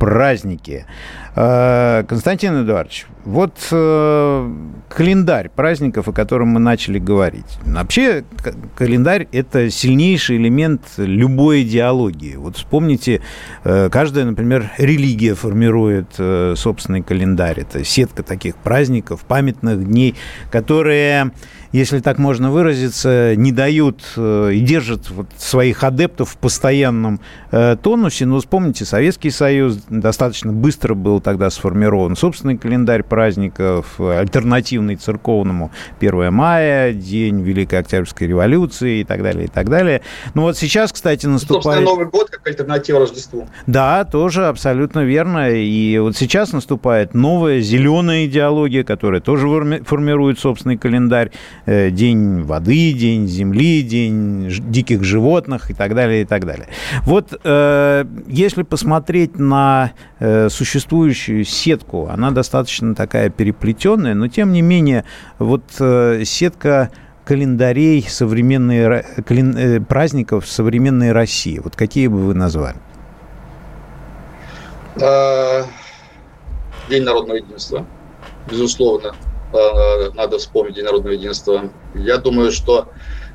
праздники. 0.00 0.86
Э, 1.36 2.02
Константин 2.08 2.64
Эдуардович, 2.64 3.06
вот 3.24 3.52
э, 3.70 4.52
календарь 4.88 5.50
праздников, 5.50 6.08
о 6.08 6.12
котором 6.12 6.48
мы 6.48 6.58
начали 6.58 6.98
говорить. 6.98 7.58
Вообще 7.66 8.24
календарь– 8.74 9.28
это 9.32 9.70
сильнейший 9.70 10.38
элемент 10.38 10.80
любой 10.96 11.62
идеологии. 11.62 12.36
Вот 12.36 12.56
вспомните, 12.56 13.20
э, 13.62 13.90
каждая, 13.92 14.24
например, 14.24 14.70
религия 14.78 15.34
формирует 15.34 16.14
собственный 16.58 17.02
календарь. 17.02 17.60
Это 17.60 17.84
сетка 17.84 18.22
таких 18.22 18.56
праздников, 18.56 19.20
памятных 19.28 19.84
дней, 19.84 20.14
которые 20.50 21.30
если 21.72 22.00
так 22.00 22.18
можно 22.18 22.50
выразиться, 22.50 23.34
не 23.36 23.52
дают 23.52 24.02
и 24.16 24.60
держат 24.60 25.10
вот 25.10 25.26
своих 25.36 25.84
адептов 25.84 26.30
в 26.30 26.36
постоянном 26.36 27.20
тонусе. 27.50 28.26
Но 28.26 28.38
вспомните, 28.38 28.84
Советский 28.84 29.30
Союз 29.30 29.78
достаточно 29.88 30.52
быстро 30.52 30.94
был 30.94 31.20
тогда 31.20 31.50
сформирован 31.50 32.16
собственный 32.16 32.58
календарь 32.58 33.02
праздников, 33.02 34.00
альтернативный 34.00 34.96
церковному 34.96 35.70
1 36.00 36.32
мая, 36.32 36.92
День 36.92 37.42
Великой 37.42 37.80
Октябрьской 37.80 38.28
революции 38.28 39.00
и 39.00 39.04
так 39.04 39.22
далее, 39.22 39.44
и 39.44 39.48
так 39.48 39.68
далее. 39.68 40.02
Ну 40.34 40.42
вот 40.42 40.56
сейчас, 40.56 40.92
кстати, 40.92 41.26
наступает... 41.26 41.62
Собственно, 41.62 41.90
Новый 41.90 42.06
год 42.06 42.30
как 42.30 42.46
альтернатива 42.46 43.00
Рождеству. 43.00 43.48
Да, 43.66 44.04
тоже 44.04 44.46
абсолютно 44.46 45.00
верно. 45.00 45.50
И 45.50 45.98
вот 45.98 46.16
сейчас 46.16 46.52
наступает 46.52 47.14
новая 47.14 47.60
зеленая 47.60 48.26
идеология, 48.26 48.84
которая 48.84 49.20
тоже 49.20 49.46
формирует 49.84 50.38
собственный 50.38 50.76
календарь. 50.76 51.30
Э, 51.66 51.90
день 51.90 52.42
воды, 52.42 52.92
день 52.92 53.26
земли, 53.26 53.82
день 53.82 54.48
диких 54.48 55.04
животных 55.04 55.70
и 55.70 55.74
так 55.74 55.94
далее, 55.94 56.22
и 56.22 56.24
так 56.24 56.46
далее. 56.46 56.68
Вот 57.04 57.38
э, 57.44 58.04
если 58.26 58.62
посмотреть 58.62 59.38
на 59.38 59.92
э, 60.18 60.48
существующую 60.48 61.44
сетку. 61.44 62.08
Она 62.08 62.30
достаточно 62.30 62.94
такая 62.94 63.30
переплетенная, 63.30 64.14
но 64.14 64.28
тем 64.28 64.52
не 64.52 64.62
менее 64.62 65.04
вот 65.38 65.62
сетка 66.24 66.90
календарей 67.24 68.02
современной, 68.08 69.04
кален, 69.24 69.84
праздников 69.84 70.48
современной 70.48 71.12
России. 71.12 71.60
Вот 71.62 71.76
какие 71.76 72.06
бы 72.06 72.18
вы 72.18 72.34
назвали? 72.34 72.76
День 76.88 77.04
народного 77.04 77.36
единства, 77.36 77.86
безусловно, 78.50 79.14
надо 79.52 80.38
вспомнить 80.38 80.76
День 80.76 80.84
народного 80.84 81.12
единства. 81.12 81.70
Я 81.94 82.18
думаю, 82.18 82.52
что 82.52 82.88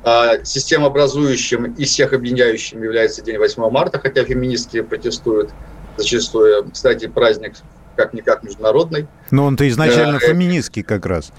а, 0.06 0.44
системообразующим 0.44 1.74
и 1.74 1.84
всех 1.84 2.12
объединяющим 2.12 2.80
является 2.80 3.22
День 3.22 3.38
8 3.38 3.68
марта, 3.70 3.98
хотя 3.98 4.22
феминистки 4.22 4.80
протестуют 4.80 5.50
зачастую, 5.96 6.70
кстати, 6.72 7.08
праздник 7.08 7.54
как-никак 7.96 8.44
международный. 8.44 9.08
Но 9.32 9.46
он-то 9.46 9.68
изначально 9.68 10.18
э, 10.22 10.28
феминистский 10.28 10.84
как 10.84 11.06
раз. 11.06 11.32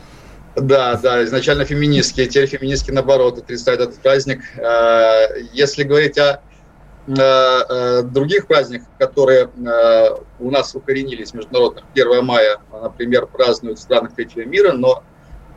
Да, 0.57 0.95
да, 0.95 1.23
изначально 1.23 1.63
феминистский, 1.63 2.25
теперь 2.25 2.47
феминистский 2.47 2.93
наоборот 2.93 3.37
отрицают 3.37 3.79
этот 3.79 3.99
праздник. 3.99 4.41
Э, 4.57 5.27
если 5.53 5.83
говорить 5.83 6.17
о 6.17 6.41
э, 7.07 8.01
других 8.03 8.47
праздниках, 8.47 8.89
которые 8.99 9.49
у 10.39 10.51
нас 10.51 10.75
укоренились 10.75 11.33
международных, 11.33 11.85
1 11.93 12.25
мая, 12.25 12.57
например, 12.81 13.27
празднуют 13.27 13.79
в 13.79 13.81
странах 13.81 14.15
третьего 14.15 14.45
мира, 14.45 14.73
но 14.73 15.03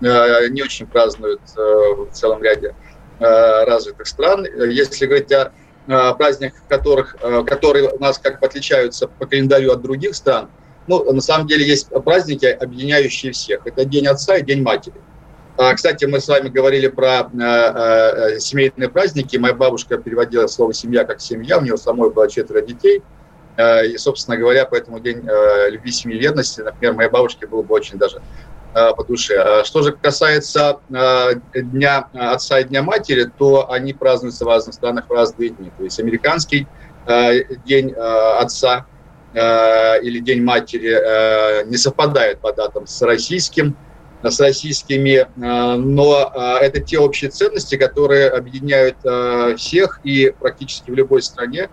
не 0.00 0.62
очень 0.62 0.86
празднуют 0.86 1.42
в 1.54 2.08
целом 2.12 2.42
ряде 2.42 2.74
развитых 3.18 4.06
стран. 4.06 4.46
Если 4.46 5.04
говорить 5.04 5.30
о 5.32 5.52
Э, 5.92 6.14
праздниках, 6.16 6.60
которых, 6.68 7.16
э, 7.20 7.42
которые 7.44 7.88
у 7.88 7.98
нас 7.98 8.18
как 8.18 8.38
бы 8.38 8.46
отличаются 8.46 9.08
по 9.08 9.26
календарю 9.26 9.72
от 9.72 9.82
других 9.82 10.14
стран, 10.14 10.48
ну, 10.86 11.10
на 11.12 11.20
самом 11.20 11.48
деле 11.48 11.66
есть 11.66 11.88
праздники, 12.04 12.46
объединяющие 12.46 13.32
всех. 13.32 13.66
Это 13.66 13.84
День 13.84 14.06
Отца 14.06 14.36
и 14.36 14.42
День 14.42 14.62
Матери. 14.62 14.94
А, 15.56 15.74
кстати, 15.74 16.04
мы 16.04 16.20
с 16.20 16.28
вами 16.28 16.48
говорили 16.48 16.86
про 16.86 17.28
э, 17.32 18.38
семейные 18.38 18.88
праздники. 18.88 19.36
Моя 19.36 19.52
бабушка 19.52 19.98
переводила 19.98 20.46
слово 20.46 20.74
«семья» 20.74 21.04
как 21.04 21.20
«семья». 21.20 21.58
У 21.58 21.62
нее 21.62 21.76
самой 21.76 22.10
было 22.10 22.30
четверо 22.30 22.60
детей. 22.60 23.02
И, 23.86 23.98
собственно 23.98 24.36
говоря, 24.36 24.64
поэтому 24.64 25.00
День 25.00 25.22
любви, 25.70 25.90
семьи, 25.92 26.18
верности, 26.18 26.60
например, 26.60 26.94
моей 26.94 27.10
бабушке 27.10 27.46
было 27.46 27.62
бы 27.62 27.74
очень 27.74 27.98
даже 27.98 28.20
Э, 28.72 28.92
по 28.94 29.02
душе. 29.02 29.64
Что 29.64 29.82
же 29.82 29.92
касается 29.92 30.78
э, 30.90 31.34
Дня 31.54 32.08
Отца 32.12 32.60
и 32.60 32.64
Дня 32.64 32.84
Матери, 32.84 33.28
то 33.36 33.68
они 33.68 33.92
празднуются 33.92 34.44
в 34.44 34.48
разных 34.48 34.74
странах 34.74 35.06
в 35.08 35.12
разные 35.12 35.48
дни. 35.48 35.72
То 35.76 35.82
есть 35.82 35.98
американский 35.98 36.68
э, 37.06 37.42
День 37.64 37.92
Отца 37.92 38.86
или 39.32 40.18
День 40.18 40.42
Матери 40.42 41.64
не 41.68 41.76
совпадает 41.76 42.40
по 42.40 42.52
датам 42.52 42.88
с 42.88 43.00
российским, 43.02 43.76
с 44.24 44.40
российскими, 44.40 45.24
но 45.36 46.32
это 46.60 46.80
те 46.80 46.98
общие 46.98 47.30
ценности, 47.30 47.76
которые 47.76 48.28
объединяют 48.28 48.96
всех, 49.56 50.00
и 50.02 50.34
практически 50.36 50.90
в 50.90 50.94
любой 50.94 51.22
стране 51.22 51.68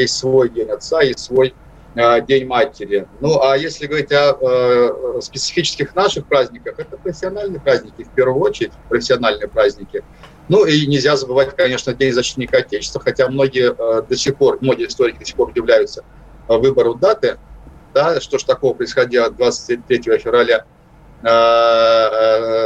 есть 0.00 0.16
свой 0.16 0.48
День 0.48 0.70
Отца 0.70 1.02
и 1.02 1.16
свой 1.16 1.54
Э, 1.98 2.20
День 2.20 2.46
матери. 2.46 3.08
Ну, 3.20 3.42
а 3.42 3.56
если 3.56 3.86
говорить 3.86 4.12
о 4.12 4.36
э, 4.40 5.20
специфических 5.20 5.96
наших 5.96 6.26
праздниках, 6.26 6.78
это 6.78 6.96
профессиональные 6.96 7.60
праздники, 7.60 8.04
в 8.04 8.10
первую 8.10 8.40
очередь, 8.40 8.72
профессиональные 8.88 9.48
праздники. 9.48 10.04
Ну 10.48 10.64
и 10.64 10.86
нельзя 10.86 11.16
забывать, 11.16 11.56
конечно, 11.56 11.92
День 11.94 12.12
защитника 12.12 12.58
Отечества, 12.58 13.00
хотя 13.00 13.28
многие 13.28 13.74
до 13.74 14.16
сих 14.16 14.36
пор, 14.36 14.58
многие 14.60 14.86
историки 14.86 15.18
до 15.18 15.24
сих 15.24 15.34
пор 15.34 15.48
удивляются 15.48 16.04
выбору 16.46 16.94
даты, 16.94 17.36
да, 17.92 18.20
что 18.20 18.38
ж 18.38 18.44
такого 18.44 18.74
происходило 18.74 19.28
23 19.30 20.18
февраля, 20.18 20.64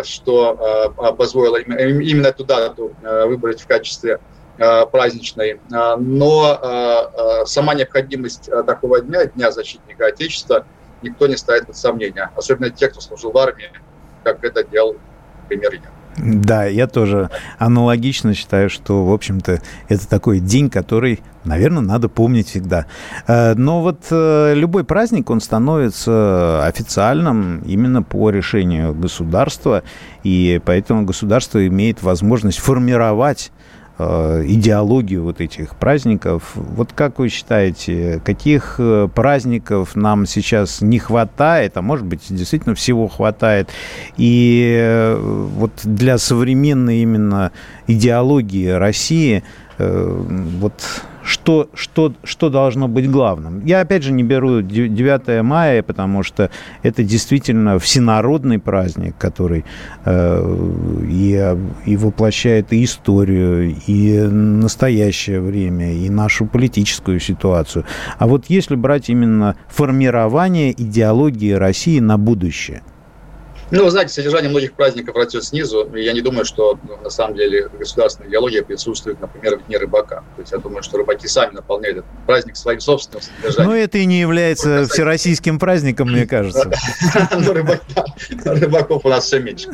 что 0.04 0.94
позволило 1.18 1.56
именно 1.56 2.28
эту 2.28 2.44
дату 2.44 2.94
выбрать 3.02 3.62
в 3.62 3.66
качестве 3.66 4.20
праздничной. 4.90 5.60
Но 5.70 7.44
сама 7.46 7.74
необходимость 7.74 8.48
такого 8.66 9.00
дня, 9.00 9.26
Дня 9.26 9.50
защитника 9.50 10.06
Отечества, 10.06 10.66
никто 11.02 11.26
не 11.26 11.36
ставит 11.36 11.66
под 11.66 11.76
сомнение. 11.76 12.30
Особенно 12.36 12.70
те, 12.70 12.88
кто 12.88 13.00
служил 13.00 13.32
в 13.32 13.38
армии, 13.38 13.70
как 14.24 14.44
это 14.44 14.64
делал, 14.64 14.96
например, 15.42 15.72
я. 15.74 15.80
Да, 16.18 16.66
я 16.66 16.86
тоже 16.86 17.30
аналогично 17.58 18.34
считаю, 18.34 18.68
что, 18.68 19.04
в 19.04 19.12
общем-то, 19.12 19.62
это 19.88 20.08
такой 20.08 20.40
день, 20.40 20.68
который, 20.68 21.20
наверное, 21.44 21.82
надо 21.82 22.10
помнить 22.10 22.48
всегда. 22.48 22.84
Э, 23.26 23.54
но 23.54 23.80
вот 23.80 24.08
э, 24.10 24.52
любой 24.54 24.84
праздник, 24.84 25.30
он 25.30 25.40
становится 25.40 26.66
официальным 26.66 27.62
именно 27.62 28.02
по 28.02 28.28
решению 28.28 28.94
государства, 28.94 29.84
и 30.22 30.60
поэтому 30.64 31.06
государство 31.06 31.66
имеет 31.66 32.02
возможность 32.02 32.58
формировать 32.58 33.50
Э, 33.50 33.81
идеологию 33.98 35.22
вот 35.22 35.40
этих 35.40 35.76
праздников. 35.76 36.52
Вот 36.54 36.92
как 36.92 37.18
вы 37.18 37.28
считаете, 37.28 38.20
каких 38.24 38.76
э, 38.78 39.08
праздников 39.14 39.94
нам 39.94 40.26
сейчас 40.26 40.80
не 40.80 40.98
хватает, 40.98 41.76
а 41.76 41.82
может 41.82 42.06
быть, 42.06 42.22
действительно 42.28 42.74
всего 42.74 43.08
хватает? 43.08 43.70
И 44.16 44.74
э, 44.78 45.16
вот 45.16 45.72
для 45.84 46.18
современной 46.18 47.02
именно 47.02 47.52
идеологии 47.86 48.68
России 48.68 49.42
вот 49.78 50.74
что, 51.24 51.68
что, 51.74 52.12
что 52.24 52.50
должно 52.50 52.88
быть 52.88 53.10
главным. 53.10 53.64
Я, 53.64 53.80
опять 53.80 54.02
же, 54.02 54.12
не 54.12 54.22
беру 54.22 54.60
9 54.62 55.42
мая, 55.42 55.82
потому 55.82 56.22
что 56.22 56.50
это 56.82 57.02
действительно 57.02 57.78
всенародный 57.78 58.58
праздник, 58.58 59.16
который 59.18 59.64
э, 60.04 60.72
и, 61.08 61.56
и 61.86 61.96
воплощает 61.96 62.72
и 62.72 62.84
историю, 62.84 63.74
и 63.86 64.20
настоящее 64.20 65.40
время, 65.40 65.92
и 65.92 66.10
нашу 66.10 66.46
политическую 66.46 67.20
ситуацию. 67.20 67.84
А 68.18 68.26
вот 68.26 68.46
если 68.48 68.74
брать 68.74 69.08
именно 69.08 69.56
формирование 69.68 70.72
идеологии 70.72 71.52
России 71.52 72.00
на 72.00 72.18
будущее– 72.18 72.82
ну, 73.78 73.84
вы 73.84 73.90
знаете, 73.90 74.12
содержание 74.12 74.50
многих 74.50 74.74
праздников 74.74 75.16
растет 75.16 75.44
снизу. 75.44 75.84
И 75.94 76.02
я 76.02 76.12
не 76.12 76.20
думаю, 76.20 76.44
что 76.44 76.78
ну, 76.86 76.98
на 76.98 77.08
самом 77.08 77.36
деле 77.36 77.68
государственная 77.68 78.28
идеология 78.28 78.62
присутствует, 78.62 79.18
например, 79.18 79.58
в 79.58 79.66
Дне 79.66 79.78
рыбака. 79.78 80.24
То 80.36 80.42
есть 80.42 80.52
я 80.52 80.58
думаю, 80.58 80.82
что 80.82 80.98
рыбаки 80.98 81.26
сами 81.26 81.54
наполняют 81.54 81.98
этот 81.98 82.10
праздник 82.26 82.56
своим 82.56 82.80
собственным 82.80 83.22
содержанием. 83.22 83.70
Но 83.70 83.76
это 83.76 83.96
и 83.96 84.04
не 84.04 84.20
является 84.20 84.84
всероссийским 84.84 85.58
праздником, 85.58 86.12
мне 86.12 86.26
кажется. 86.26 86.70
Ну, 87.32 87.52
рыбаков 87.52 89.04
у 89.04 89.08
нас 89.08 89.24
все 89.24 89.40
меньше. 89.40 89.70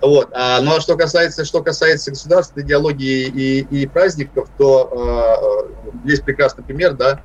Вот. 0.00 0.30
А, 0.32 0.60
ну 0.60 0.76
а 0.76 0.80
что 0.80 0.96
касается, 0.96 1.44
что 1.44 1.62
касается 1.62 2.10
государственной 2.10 2.64
идеологии 2.64 3.26
и, 3.26 3.60
и 3.60 3.86
праздников, 3.86 4.48
то 4.58 5.68
э, 6.04 6.08
есть 6.08 6.24
прекрасный 6.24 6.64
пример, 6.64 6.94
да, 6.94 7.20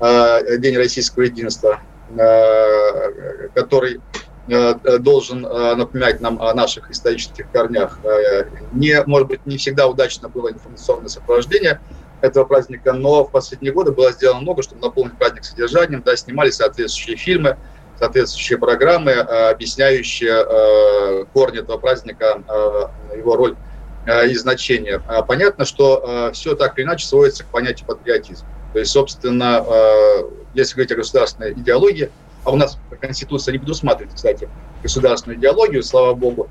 э, 0.00 0.58
День 0.58 0.76
российского 0.76 1.22
единства, 1.22 1.80
э, 2.16 3.48
который 3.54 4.00
должен 4.46 5.46
э, 5.46 5.74
напоминать 5.76 6.20
нам 6.20 6.42
о 6.42 6.52
наших 6.52 6.90
исторических 6.90 7.50
корнях. 7.50 8.00
Не, 8.72 9.02
может 9.06 9.28
быть, 9.28 9.46
не 9.46 9.56
всегда 9.56 9.86
удачно 9.86 10.28
было 10.28 10.50
информационное 10.50 11.08
сопровождение 11.08 11.80
этого 12.20 12.44
праздника, 12.44 12.92
но 12.92 13.24
в 13.24 13.30
последние 13.30 13.72
годы 13.72 13.92
было 13.92 14.12
сделано 14.12 14.40
много, 14.40 14.62
чтобы 14.62 14.80
наполнить 14.80 15.16
праздник 15.16 15.44
содержанием, 15.44 16.02
да, 16.02 16.16
снимали 16.16 16.50
соответствующие 16.50 17.16
фильмы, 17.16 17.56
соответствующие 17.98 18.58
программы, 18.58 19.12
объясняющие 19.12 21.24
корни 21.32 21.60
этого 21.60 21.78
праздника, 21.78 22.42
его 23.16 23.36
роль 23.36 23.56
и 24.28 24.34
значение. 24.34 25.00
Понятно, 25.28 25.64
что 25.64 26.30
все 26.32 26.56
так 26.56 26.76
или 26.78 26.84
иначе 26.84 27.06
сводится 27.06 27.44
к 27.44 27.48
понятию 27.48 27.86
патриотизма. 27.86 28.48
То 28.72 28.80
есть, 28.80 28.90
собственно, 28.90 29.64
если 30.54 30.74
говорить 30.74 30.92
о 30.92 30.96
государственной 30.96 31.52
идеологии, 31.52 32.10
а 32.44 32.50
у 32.50 32.56
нас 32.56 32.78
Конституция 33.00 33.52
не 33.52 33.58
предусматривает, 33.58 34.14
кстати, 34.14 34.48
государственную 34.82 35.38
идеологию, 35.38 35.82
слава 35.82 36.14
богу, 36.14 36.48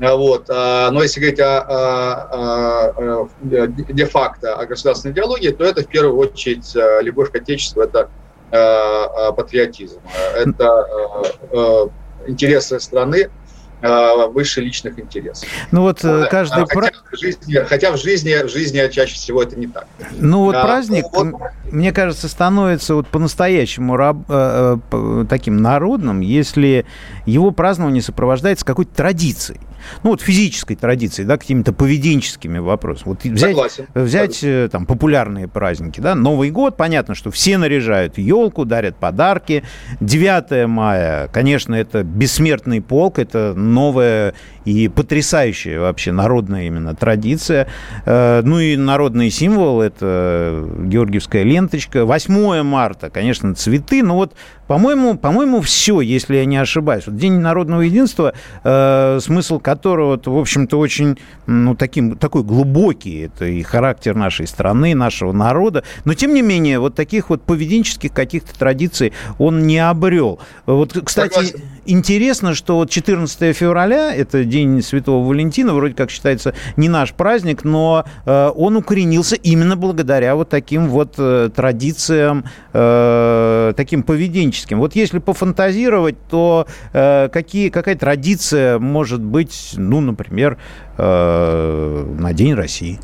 а, 0.00 0.16
вот. 0.16 0.46
А, 0.48 0.90
но 0.90 1.02
если 1.02 1.20
говорить 1.20 1.40
о, 1.40 1.60
о, 1.60 2.92
о, 2.96 3.22
о 3.22 3.28
де-факто 3.40 4.54
о 4.54 4.66
государственной 4.66 5.12
идеологии, 5.12 5.50
то 5.50 5.64
это 5.64 5.82
в 5.82 5.86
первую 5.86 6.16
очередь 6.18 6.74
э, 6.74 7.00
любовь 7.02 7.30
к 7.30 7.36
Отечеству, 7.36 7.82
это 7.82 8.10
э, 8.50 9.32
патриотизм, 9.36 10.00
это 10.34 11.90
интересы 12.26 12.80
страны, 12.80 13.28
Э, 13.28 13.43
выше 13.84 14.60
личных 14.60 14.98
интересов. 14.98 15.48
Ну 15.70 15.82
вот 15.82 16.04
э, 16.04 16.26
каждый... 16.30 16.62
А, 16.62 16.66
хотя, 16.66 16.92
в 17.10 17.18
жизни, 17.18 17.54
хотя 17.66 17.92
в 17.92 17.96
жизни, 17.96 18.46
в 18.46 18.48
жизни 18.48 18.88
чаще 18.90 19.14
всего 19.14 19.42
это 19.42 19.58
не 19.58 19.66
так. 19.66 19.86
Ну 20.12 20.44
вот 20.44 20.54
а, 20.54 20.62
праздник, 20.62 21.04
вот... 21.12 21.34
мне 21.70 21.92
кажется, 21.92 22.28
становится 22.28 22.94
вот 22.94 23.06
по-настоящему 23.08 23.96
раб, 23.96 24.16
э, 24.28 24.78
э, 24.90 25.26
таким 25.28 25.58
народным, 25.58 26.20
если 26.20 26.86
его 27.26 27.50
празднование 27.50 28.02
сопровождается 28.02 28.64
какой-то 28.64 28.94
традицией 28.94 29.60
ну 30.02 30.10
вот 30.10 30.20
физической 30.20 30.74
традиции, 30.74 31.24
да, 31.24 31.36
какими-то 31.36 31.72
поведенческими 31.72 32.58
вопросами. 32.58 33.08
Вот 33.10 33.24
взять, 33.24 33.50
Согласен. 33.50 33.86
взять 33.94 34.34
Согласен. 34.34 34.70
там 34.70 34.86
популярные 34.86 35.48
праздники, 35.48 36.00
да, 36.00 36.14
Новый 36.14 36.50
год, 36.50 36.76
понятно, 36.76 37.14
что 37.14 37.30
все 37.30 37.58
наряжают 37.58 38.18
елку, 38.18 38.64
дарят 38.64 38.96
подарки. 38.96 39.64
9 40.00 40.66
мая, 40.68 41.28
конечно, 41.28 41.74
это 41.74 42.02
бессмертный 42.02 42.80
полк, 42.80 43.18
это 43.18 43.54
новая 43.54 44.34
и 44.64 44.88
потрясающая 44.88 45.78
вообще 45.78 46.12
народная 46.12 46.66
именно 46.66 46.94
традиция. 46.94 47.68
Э, 48.06 48.42
ну 48.42 48.58
и 48.58 48.76
народный 48.76 49.30
символ– 49.30 49.80
это 49.82 50.66
георгиевская 50.84 51.42
ленточка. 51.42 52.04
8 52.04 52.62
марта, 52.62 53.10
конечно, 53.10 53.54
цветы, 53.54 54.02
но 54.02 54.16
вот 54.16 54.34
по-моему, 54.66 55.18
по-моему, 55.18 55.60
все, 55.60 56.00
если 56.00 56.36
я 56.36 56.44
не 56.46 56.56
ошибаюсь. 56.56 57.06
Вот 57.06 57.16
День 57.16 57.34
народного 57.34 57.82
единства, 57.82 58.32
э, 58.62 59.18
смысл 59.20 59.58
которого, 59.74 60.20
в 60.24 60.38
общем-то, 60.38 60.78
очень, 60.78 61.18
ну, 61.46 61.74
таким, 61.74 62.16
такой 62.16 62.44
глубокий. 62.44 63.26
Это 63.26 63.44
и 63.44 63.62
характер 63.62 64.14
нашей 64.14 64.46
страны, 64.46 64.94
нашего 64.94 65.32
народа. 65.32 65.82
Но, 66.04 66.14
тем 66.14 66.32
не 66.32 66.42
менее, 66.42 66.78
вот 66.78 66.94
таких 66.94 67.30
вот 67.30 67.42
поведенческих 67.42 68.12
каких-то 68.12 68.56
традиций 68.56 69.12
он 69.38 69.66
не 69.66 69.78
обрел. 69.78 70.38
Вот, 70.66 70.96
кстати, 71.04 71.34
Согласен. 71.34 71.60
интересно, 71.86 72.54
что 72.54 72.76
вот 72.76 72.90
14 72.90 73.56
февраля, 73.56 74.14
это 74.14 74.44
День 74.44 74.80
Святого 74.80 75.26
Валентина, 75.26 75.74
вроде 75.74 75.94
как 75.94 76.10
считается 76.10 76.54
не 76.76 76.88
наш 76.88 77.12
праздник, 77.12 77.64
но 77.64 78.04
э, 78.26 78.50
он 78.54 78.76
укоренился 78.76 79.34
именно 79.36 79.76
благодаря 79.76 80.36
вот 80.36 80.48
таким 80.48 80.88
вот 80.88 81.14
э, 81.18 81.50
традициям, 81.54 82.44
э, 82.72 83.72
таким 83.76 84.02
поведенческим. 84.04 84.78
Вот 84.78 84.94
если 84.94 85.18
пофантазировать, 85.18 86.16
то 86.28 86.66
э, 86.92 87.28
какие, 87.32 87.70
какая 87.70 87.96
традиция 87.96 88.78
может 88.84 89.20
быть, 89.20 89.63
ну, 89.74 90.00
например, 90.00 90.58
э, 90.98 92.04
на 92.18 92.32
День 92.32 92.54
России? 92.54 93.00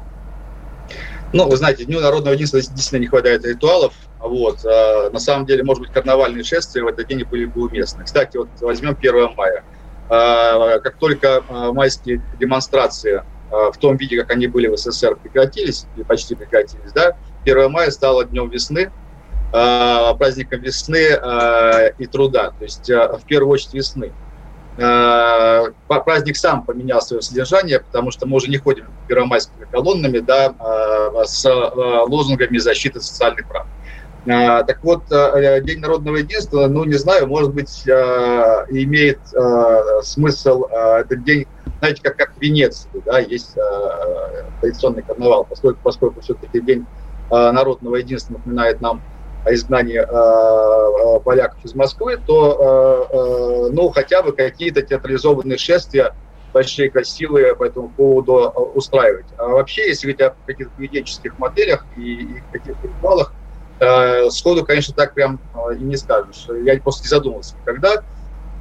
Ну, 1.33 1.49
вы 1.49 1.57
знаете, 1.57 1.85
Дню 1.85 2.01
народного 2.01 2.35
единства 2.35 2.61
действительно 2.61 3.01
не 3.01 3.07
хватает 3.07 3.45
ритуалов. 3.45 3.95
Вот. 4.19 4.65
А, 4.65 5.11
на 5.11 5.21
самом 5.21 5.47
деле, 5.47 5.63
может 5.63 5.83
быть, 5.83 5.93
карнавальные 5.93 6.45
шествия 6.45 6.83
в 6.83 6.89
этот 6.89 7.07
день 7.07 7.25
были 7.25 7.45
бы 7.45 7.63
уместны. 7.63 8.05
Кстати, 8.05 8.37
вот 8.37 8.49
возьмем 8.61 8.97
1 9.01 9.35
мая. 9.37 9.65
А, 10.09 10.81
как 10.81 10.97
только 10.97 11.45
а, 11.49 11.73
майские 11.73 12.21
демонстрации 12.41 13.23
а, 13.53 13.71
в 13.71 13.77
том 13.79 13.97
виде, 13.97 14.21
как 14.21 14.33
они 14.33 14.49
были 14.49 14.67
в 14.67 14.77
СССР, 14.77 15.15
прекратились, 15.15 15.87
или 15.95 16.03
почти 16.03 16.35
прекратились, 16.35 16.93
да, 16.93 17.17
1 17.45 17.71
мая 17.71 17.91
стало 17.91 18.25
днем 18.25 18.51
весны, 18.51 18.91
праздником 19.53 20.61
весны 20.61 21.19
и 21.99 22.07
труда, 22.07 22.53
то 22.57 22.63
есть 22.63 22.89
в 22.89 23.23
первую 23.27 23.51
очередь 23.51 23.75
весны. 23.75 24.13
Праздник 24.77 26.37
сам 26.37 26.65
поменял 26.65 27.03
свое 27.03 27.23
содержание, 27.23 27.81
потому 27.81 28.11
что 28.11 28.27
мы 28.27 28.37
уже 28.37 28.49
не 28.49 28.57
ходим 28.57 28.87
первомайскими 29.09 29.67
колоннами 29.71 30.21
да, 30.21 30.55
с 31.25 31.45
лозунгами 32.07 32.57
защиты 32.59 33.01
социальных 33.01 33.47
прав. 33.49 33.67
А, 34.29 34.63
так 34.65 34.85
вот, 34.85 35.11
э, 35.11 35.61
День 35.63 35.81
народного 35.81 36.17
единства, 36.17 36.67
ну, 36.67 36.85
не 36.85 36.95
знаю, 36.95 37.27
может 37.27 37.55
быть, 37.55 37.87
э, 37.87 37.93
имеет 38.69 39.19
э, 39.35 40.03
смысл 40.03 40.65
этот 40.65 41.25
день, 41.25 41.47
знаете, 41.79 42.03
как, 42.03 42.17
как 42.17 42.35
в 42.35 42.41
Венеции, 42.41 42.91
да, 43.07 43.19
есть 43.19 43.57
традиционный 44.61 45.03
карнавал, 45.03 45.45
поскольку, 45.45 45.81
поскольку 45.83 46.21
все-таки 46.21 46.61
День 46.61 46.87
народного 47.31 47.97
единства 47.97 48.35
напоминает 48.35 48.81
нам 48.81 49.01
о 49.45 49.55
изгнании 49.55 50.01
поляков 51.23 51.65
из 51.65 51.75
Москвы, 51.75 52.19
то, 52.19 53.71
ну, 53.73 53.89
хотя 53.91 54.23
бы 54.23 54.33
какие-то 54.33 54.83
театрализованные 54.83 55.59
шествия 55.59 56.15
большие 56.53 56.91
красивые 56.91 57.55
по 57.55 57.65
этому 57.65 57.89
поводу 57.91 58.35
устраивать. 58.75 59.27
А 59.39 59.49
вообще, 59.49 59.89
если 59.89 60.13
говорить 60.13 60.21
о 60.21 60.35
каких-то 60.47 60.73
поведенческих 60.75 61.39
моделях 61.39 61.85
и, 61.97 62.23
и 62.23 62.43
каких-то 62.53 62.87
ритуалах, 62.87 63.33
э, 63.79 64.31
сходу, 64.31 64.65
конечно, 64.65 64.95
так 64.95 65.15
прям 65.15 65.41
и 65.73 65.83
не 65.83 65.97
скажешь. 65.97 66.47
Я 66.65 66.79
просто 66.81 67.05
не 67.05 67.09
задумывался 67.09 67.57
никогда. 67.57 68.03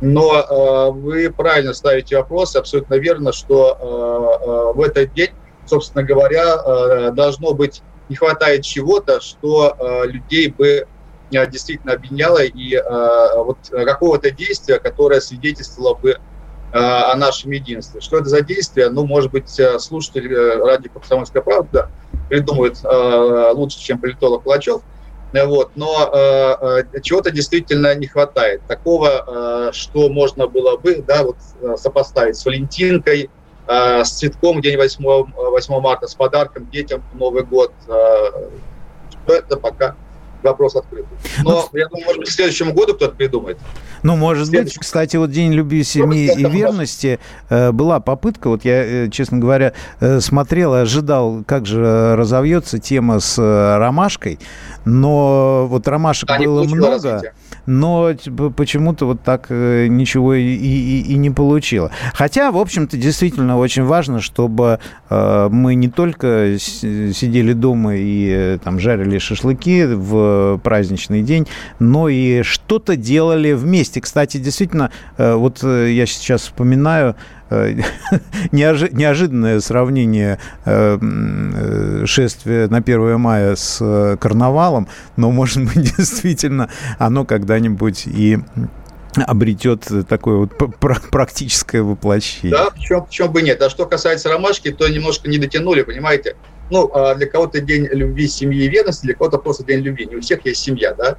Но 0.01 0.39
э, 0.39 0.91
вы 0.91 1.29
правильно 1.29 1.73
ставите 1.73 2.17
вопрос, 2.17 2.55
абсолютно 2.55 2.95
верно, 2.95 3.33
что 3.33 3.77
э, 3.79 4.45
э, 4.45 4.77
в 4.77 4.81
этот 4.81 5.13
день, 5.13 5.31
собственно 5.65 6.03
говоря, 6.03 6.55
э, 6.55 7.11
должно 7.11 7.53
быть 7.53 7.81
не 8.09 8.15
хватает 8.15 8.63
чего-то, 8.63 9.21
что 9.21 9.75
э, 9.77 10.07
людей 10.07 10.49
бы 10.49 10.87
э, 11.31 11.47
действительно 11.49 11.93
объединяло 11.93 12.43
и 12.43 12.75
э, 12.75 13.43
вот 13.43 13.57
какого-то 13.69 14.31
действия, 14.31 14.79
которое 14.79 15.21
свидетельствовало 15.21 15.95
бы 15.95 16.11
э, 16.11 16.17
о 16.73 17.15
нашем 17.15 17.51
единстве. 17.51 18.01
Что 18.01 18.17
это 18.17 18.29
за 18.29 18.41
действие? 18.41 18.89
Ну, 18.89 19.05
может 19.05 19.31
быть, 19.31 19.59
э, 19.59 19.79
слушатель 19.79 20.33
э, 20.33 20.65
ради 20.65 20.89
«Комсомольская 20.89 21.41
правда» 21.41 21.89
придумает 22.29 22.83
э, 22.83 23.51
лучше, 23.53 23.79
чем 23.79 23.99
политолог 23.99 24.43
Палачев– 24.43 24.81
вот, 25.33 25.71
но 25.75 26.09
э, 26.11 26.83
э, 26.95 27.01
чего-то 27.01 27.31
действительно 27.31 27.93
не 27.95 28.07
хватает. 28.07 28.61
Такого, 28.67 29.69
э, 29.69 29.71
что 29.73 30.09
можно 30.09 30.47
было 30.47 30.77
бы 30.77 31.03
да, 31.07 31.23
вот, 31.23 31.37
э, 31.61 31.75
сопоставить 31.77 32.35
с 32.35 32.45
Валентинкой, 32.45 33.29
э, 33.69 34.03
с 34.03 34.11
цветком 34.11 34.61
день 34.61 34.77
8, 34.77 35.03
8 35.03 35.79
марта, 35.79 36.07
с 36.07 36.15
подарком 36.15 36.69
детям 36.69 37.03
Новый 37.13 37.43
год. 37.43 37.71
Э, 37.87 38.49
что 39.11 39.33
это 39.33 39.57
пока 39.57 39.95
вопрос 40.43 40.75
открытый. 40.75 41.17
Но, 41.43 41.69
ну, 41.71 41.77
я 41.77 41.87
думаю, 41.87 42.05
может 42.05 42.19
быть, 42.19 42.29
к 42.29 42.31
следующему 42.31 42.73
году 42.73 42.93
кто-то 42.93 43.15
придумает. 43.15 43.57
Ну, 44.03 44.15
может 44.15 44.49
быть. 44.49 44.77
Кстати, 44.77 45.17
вот 45.17 45.31
День 45.31 45.53
любви, 45.53 45.83
семьи 45.83 46.31
и 46.35 46.43
верности 46.45 47.19
э, 47.49 47.71
была 47.71 47.99
попытка. 47.99 48.49
Вот 48.49 48.65
я, 48.65 49.05
э, 49.05 49.09
честно 49.09 49.37
говоря, 49.37 49.73
э, 49.99 50.19
смотрел 50.19 50.75
и 50.75 50.79
ожидал, 50.79 51.43
как 51.45 51.65
же 51.65 52.15
разовьется 52.15 52.79
тема 52.79 53.19
с 53.19 53.37
ромашкой. 53.77 54.39
Но 54.85 55.67
вот 55.67 55.87
ромашек 55.87 56.29
да, 56.29 56.39
было 56.39 56.63
много. 56.63 56.89
Развития 56.89 57.33
но 57.69 58.11
почему-то 58.55 59.05
вот 59.05 59.21
так 59.21 59.45
э, 59.49 59.87
ничего 59.87 60.33
и, 60.33 60.41
и, 60.41 61.01
и 61.01 61.15
не 61.17 61.29
получило. 61.29 61.91
Хотя, 62.13 62.51
в 62.51 62.57
общем-то, 62.57 62.97
действительно 62.97 63.57
очень 63.59 63.83
важно, 63.83 64.21
чтобы 64.21 64.79
э, 65.09 65.49
мы 65.51 65.75
не 65.75 65.87
только 65.87 66.57
сидели 66.57 67.53
дома 67.53 67.95
и 67.95 68.27
э, 68.27 68.57
там 68.63 68.79
жарили 68.79 69.19
шашлыки 69.19 69.85
в 69.85 70.28
праздничный 70.63 71.21
день, 71.21 71.47
но 71.79 72.09
и 72.09 72.43
что-то 72.43 72.95
делали 72.95 73.53
вместе. 73.53 74.01
Кстати, 74.01 74.37
действительно, 74.37 74.91
вот 75.17 75.63
я 75.63 76.05
сейчас 76.05 76.41
вспоминаю, 76.41 77.15
Э, 77.49 77.73
неожиданное 78.51 79.59
сравнение 79.59 80.39
э, 80.65 80.97
э, 81.01 82.05
шествия 82.05 82.67
на 82.67 82.77
1 82.77 83.19
мая 83.19 83.55
с 83.55 84.17
карнавалом, 84.19 84.87
но, 85.17 85.31
может 85.31 85.63
быть, 85.63 85.95
действительно 85.97 86.69
оно 86.97 87.25
когда-нибудь 87.25 88.05
и 88.05 88.39
обретет 89.15 89.87
такое 90.07 90.37
вот 90.37 90.51
практическое 91.09 91.81
воплощение. 91.81 92.55
Да, 92.55 92.69
почему, 92.69 93.01
почему 93.03 93.29
бы 93.29 93.41
нет. 93.41 93.61
А 93.61 93.69
что 93.69 93.87
касается 93.87 94.29
ромашки, 94.29 94.71
то 94.71 94.87
немножко 94.87 95.27
не 95.27 95.39
дотянули, 95.39 95.81
понимаете? 95.81 96.35
Ну, 96.69 96.89
а 96.93 97.15
для 97.15 97.27
кого-то 97.27 97.61
день 97.61 97.87
любви, 97.91 98.27
семьи 98.27 98.65
и 98.65 98.69
верности, 98.69 99.05
для 99.05 99.15
кого-то 99.15 99.37
просто 99.37 99.63
день 99.63 99.81
любви. 99.81 100.05
Не 100.05 100.17
у 100.17 100.21
всех 100.21 100.45
есть 100.45 100.61
семья, 100.61 100.93
да? 100.93 101.17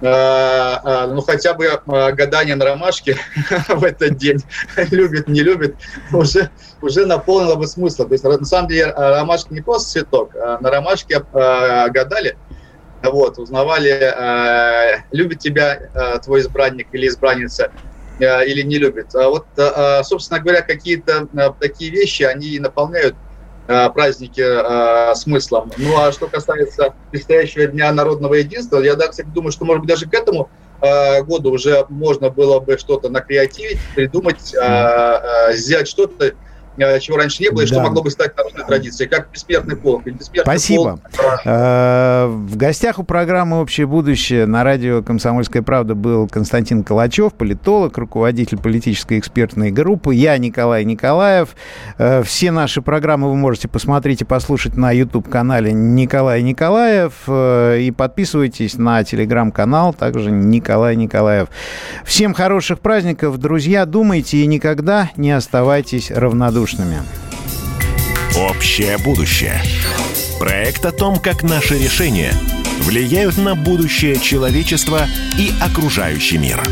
Э, 0.00 0.76
э, 0.84 1.06
ну, 1.06 1.22
хотя 1.22 1.54
бы 1.54 1.66
гадание 1.86 2.56
на 2.56 2.64
ромашке 2.66 3.16
в 3.68 3.84
этот 3.84 4.16
день, 4.16 4.42
любит, 4.90 5.28
не 5.28 5.40
любит, 5.40 5.76
уже, 6.12 6.50
уже 6.82 7.06
наполнило 7.06 7.54
бы 7.54 7.66
смысл. 7.66 8.04
То 8.06 8.12
есть, 8.12 8.24
на 8.24 8.44
самом 8.44 8.68
деле, 8.68 8.92
ромашка 8.92 9.54
не 9.54 9.62
просто 9.62 9.90
цветок, 9.90 10.34
а 10.36 10.58
на 10.60 10.70
ромашке 10.70 11.20
гадали, 11.32 12.36
вот, 13.02 13.38
узнавали, 13.38 15.02
любит 15.12 15.38
тебя 15.38 16.18
твой 16.22 16.40
избранник 16.40 16.88
или 16.92 17.06
избранница, 17.06 17.70
или 18.18 18.62
не 18.62 18.78
любит. 18.78 19.14
А 19.14 19.28
вот, 19.28 19.46
собственно 20.04 20.40
говоря, 20.40 20.62
какие-то 20.62 21.28
такие 21.60 21.90
вещи, 21.90 22.22
они 22.22 22.58
наполняют 22.58 23.14
Э, 23.14 23.33
праздники 23.66 24.42
э, 24.42 25.14
смыслом. 25.14 25.72
Ну 25.76 25.98
а 25.98 26.12
что 26.12 26.26
касается 26.26 26.94
предстоящего 27.10 27.66
Дня 27.66 27.92
народного 27.92 28.34
единства, 28.34 28.78
я, 28.80 28.94
да, 28.94 29.08
кстати, 29.08 29.28
думаю, 29.28 29.52
что, 29.52 29.64
может 29.64 29.80
быть, 29.82 29.90
даже 29.90 30.06
к 30.06 30.14
этому 30.14 30.50
э, 30.82 31.22
году 31.22 31.52
уже 31.52 31.86
можно 31.88 32.30
было 32.30 32.60
бы 32.60 32.76
что-то 32.76 33.08
накреативить, 33.08 33.78
придумать, 33.94 34.54
э, 34.54 34.60
э, 34.60 35.52
сделать 35.54 35.88
что-то, 35.88 36.26
Э, 36.26 36.32
чего 37.00 37.16
раньше 37.16 37.42
не 37.42 37.50
было, 37.50 37.62
и 37.62 37.66
да. 37.66 37.74
что 37.74 37.82
могло 37.82 38.02
бы 38.02 38.10
стать 38.10 38.36
народной 38.36 38.64
традицией, 38.64 39.08
как 39.08 39.28
бессмертный 39.32 39.76
полк. 39.76 40.04
Бессмертный 40.04 40.42
Спасибо. 40.42 40.98
Полк, 41.16 41.40
э, 41.44 42.26
в 42.26 42.56
гостях 42.56 42.98
у 42.98 43.04
программы 43.04 43.60
«Общее 43.60 43.86
будущее» 43.86 44.46
на 44.46 44.64
радио 44.64 45.02
«Комсомольская 45.02 45.62
правда» 45.62 45.94
был 45.94 46.28
Константин 46.28 46.82
Калачев, 46.82 47.34
политолог, 47.34 47.96
руководитель 47.96 48.58
политической 48.58 49.18
экспертной 49.18 49.70
группы. 49.70 50.14
Я 50.14 50.36
Николай 50.38 50.84
Николаев. 50.84 51.50
Э, 51.98 52.22
все 52.24 52.50
наши 52.50 52.82
программы 52.82 53.30
вы 53.30 53.36
можете 53.36 53.68
посмотреть 53.68 54.22
и 54.22 54.24
послушать 54.24 54.76
на 54.76 54.90
YouTube-канале 54.90 55.72
Николай 55.72 56.42
Николаев. 56.42 57.12
И 57.28 57.92
подписывайтесь 57.96 58.76
на 58.76 59.04
телеграм-канал, 59.04 59.94
также 59.94 60.30
Николай 60.30 60.96
Николаев. 60.96 61.48
Всем 62.04 62.34
хороших 62.34 62.80
праздников, 62.80 63.38
друзья. 63.38 63.86
Думайте 63.86 64.38
и 64.38 64.46
никогда 64.46 65.10
не 65.16 65.30
оставайтесь 65.30 66.10
равнодушными 66.10 66.63
равнодушными. 66.64 67.02
Общее 68.36 68.98
будущее. 68.98 69.60
Проект 70.38 70.84
о 70.86 70.92
том, 70.92 71.18
как 71.18 71.42
наши 71.42 71.78
решения 71.78 72.32
влияют 72.80 73.36
на 73.38 73.54
будущее 73.54 74.18
человечества 74.18 75.06
и 75.38 75.52
окружающий 75.60 76.38
мир. 76.38 76.62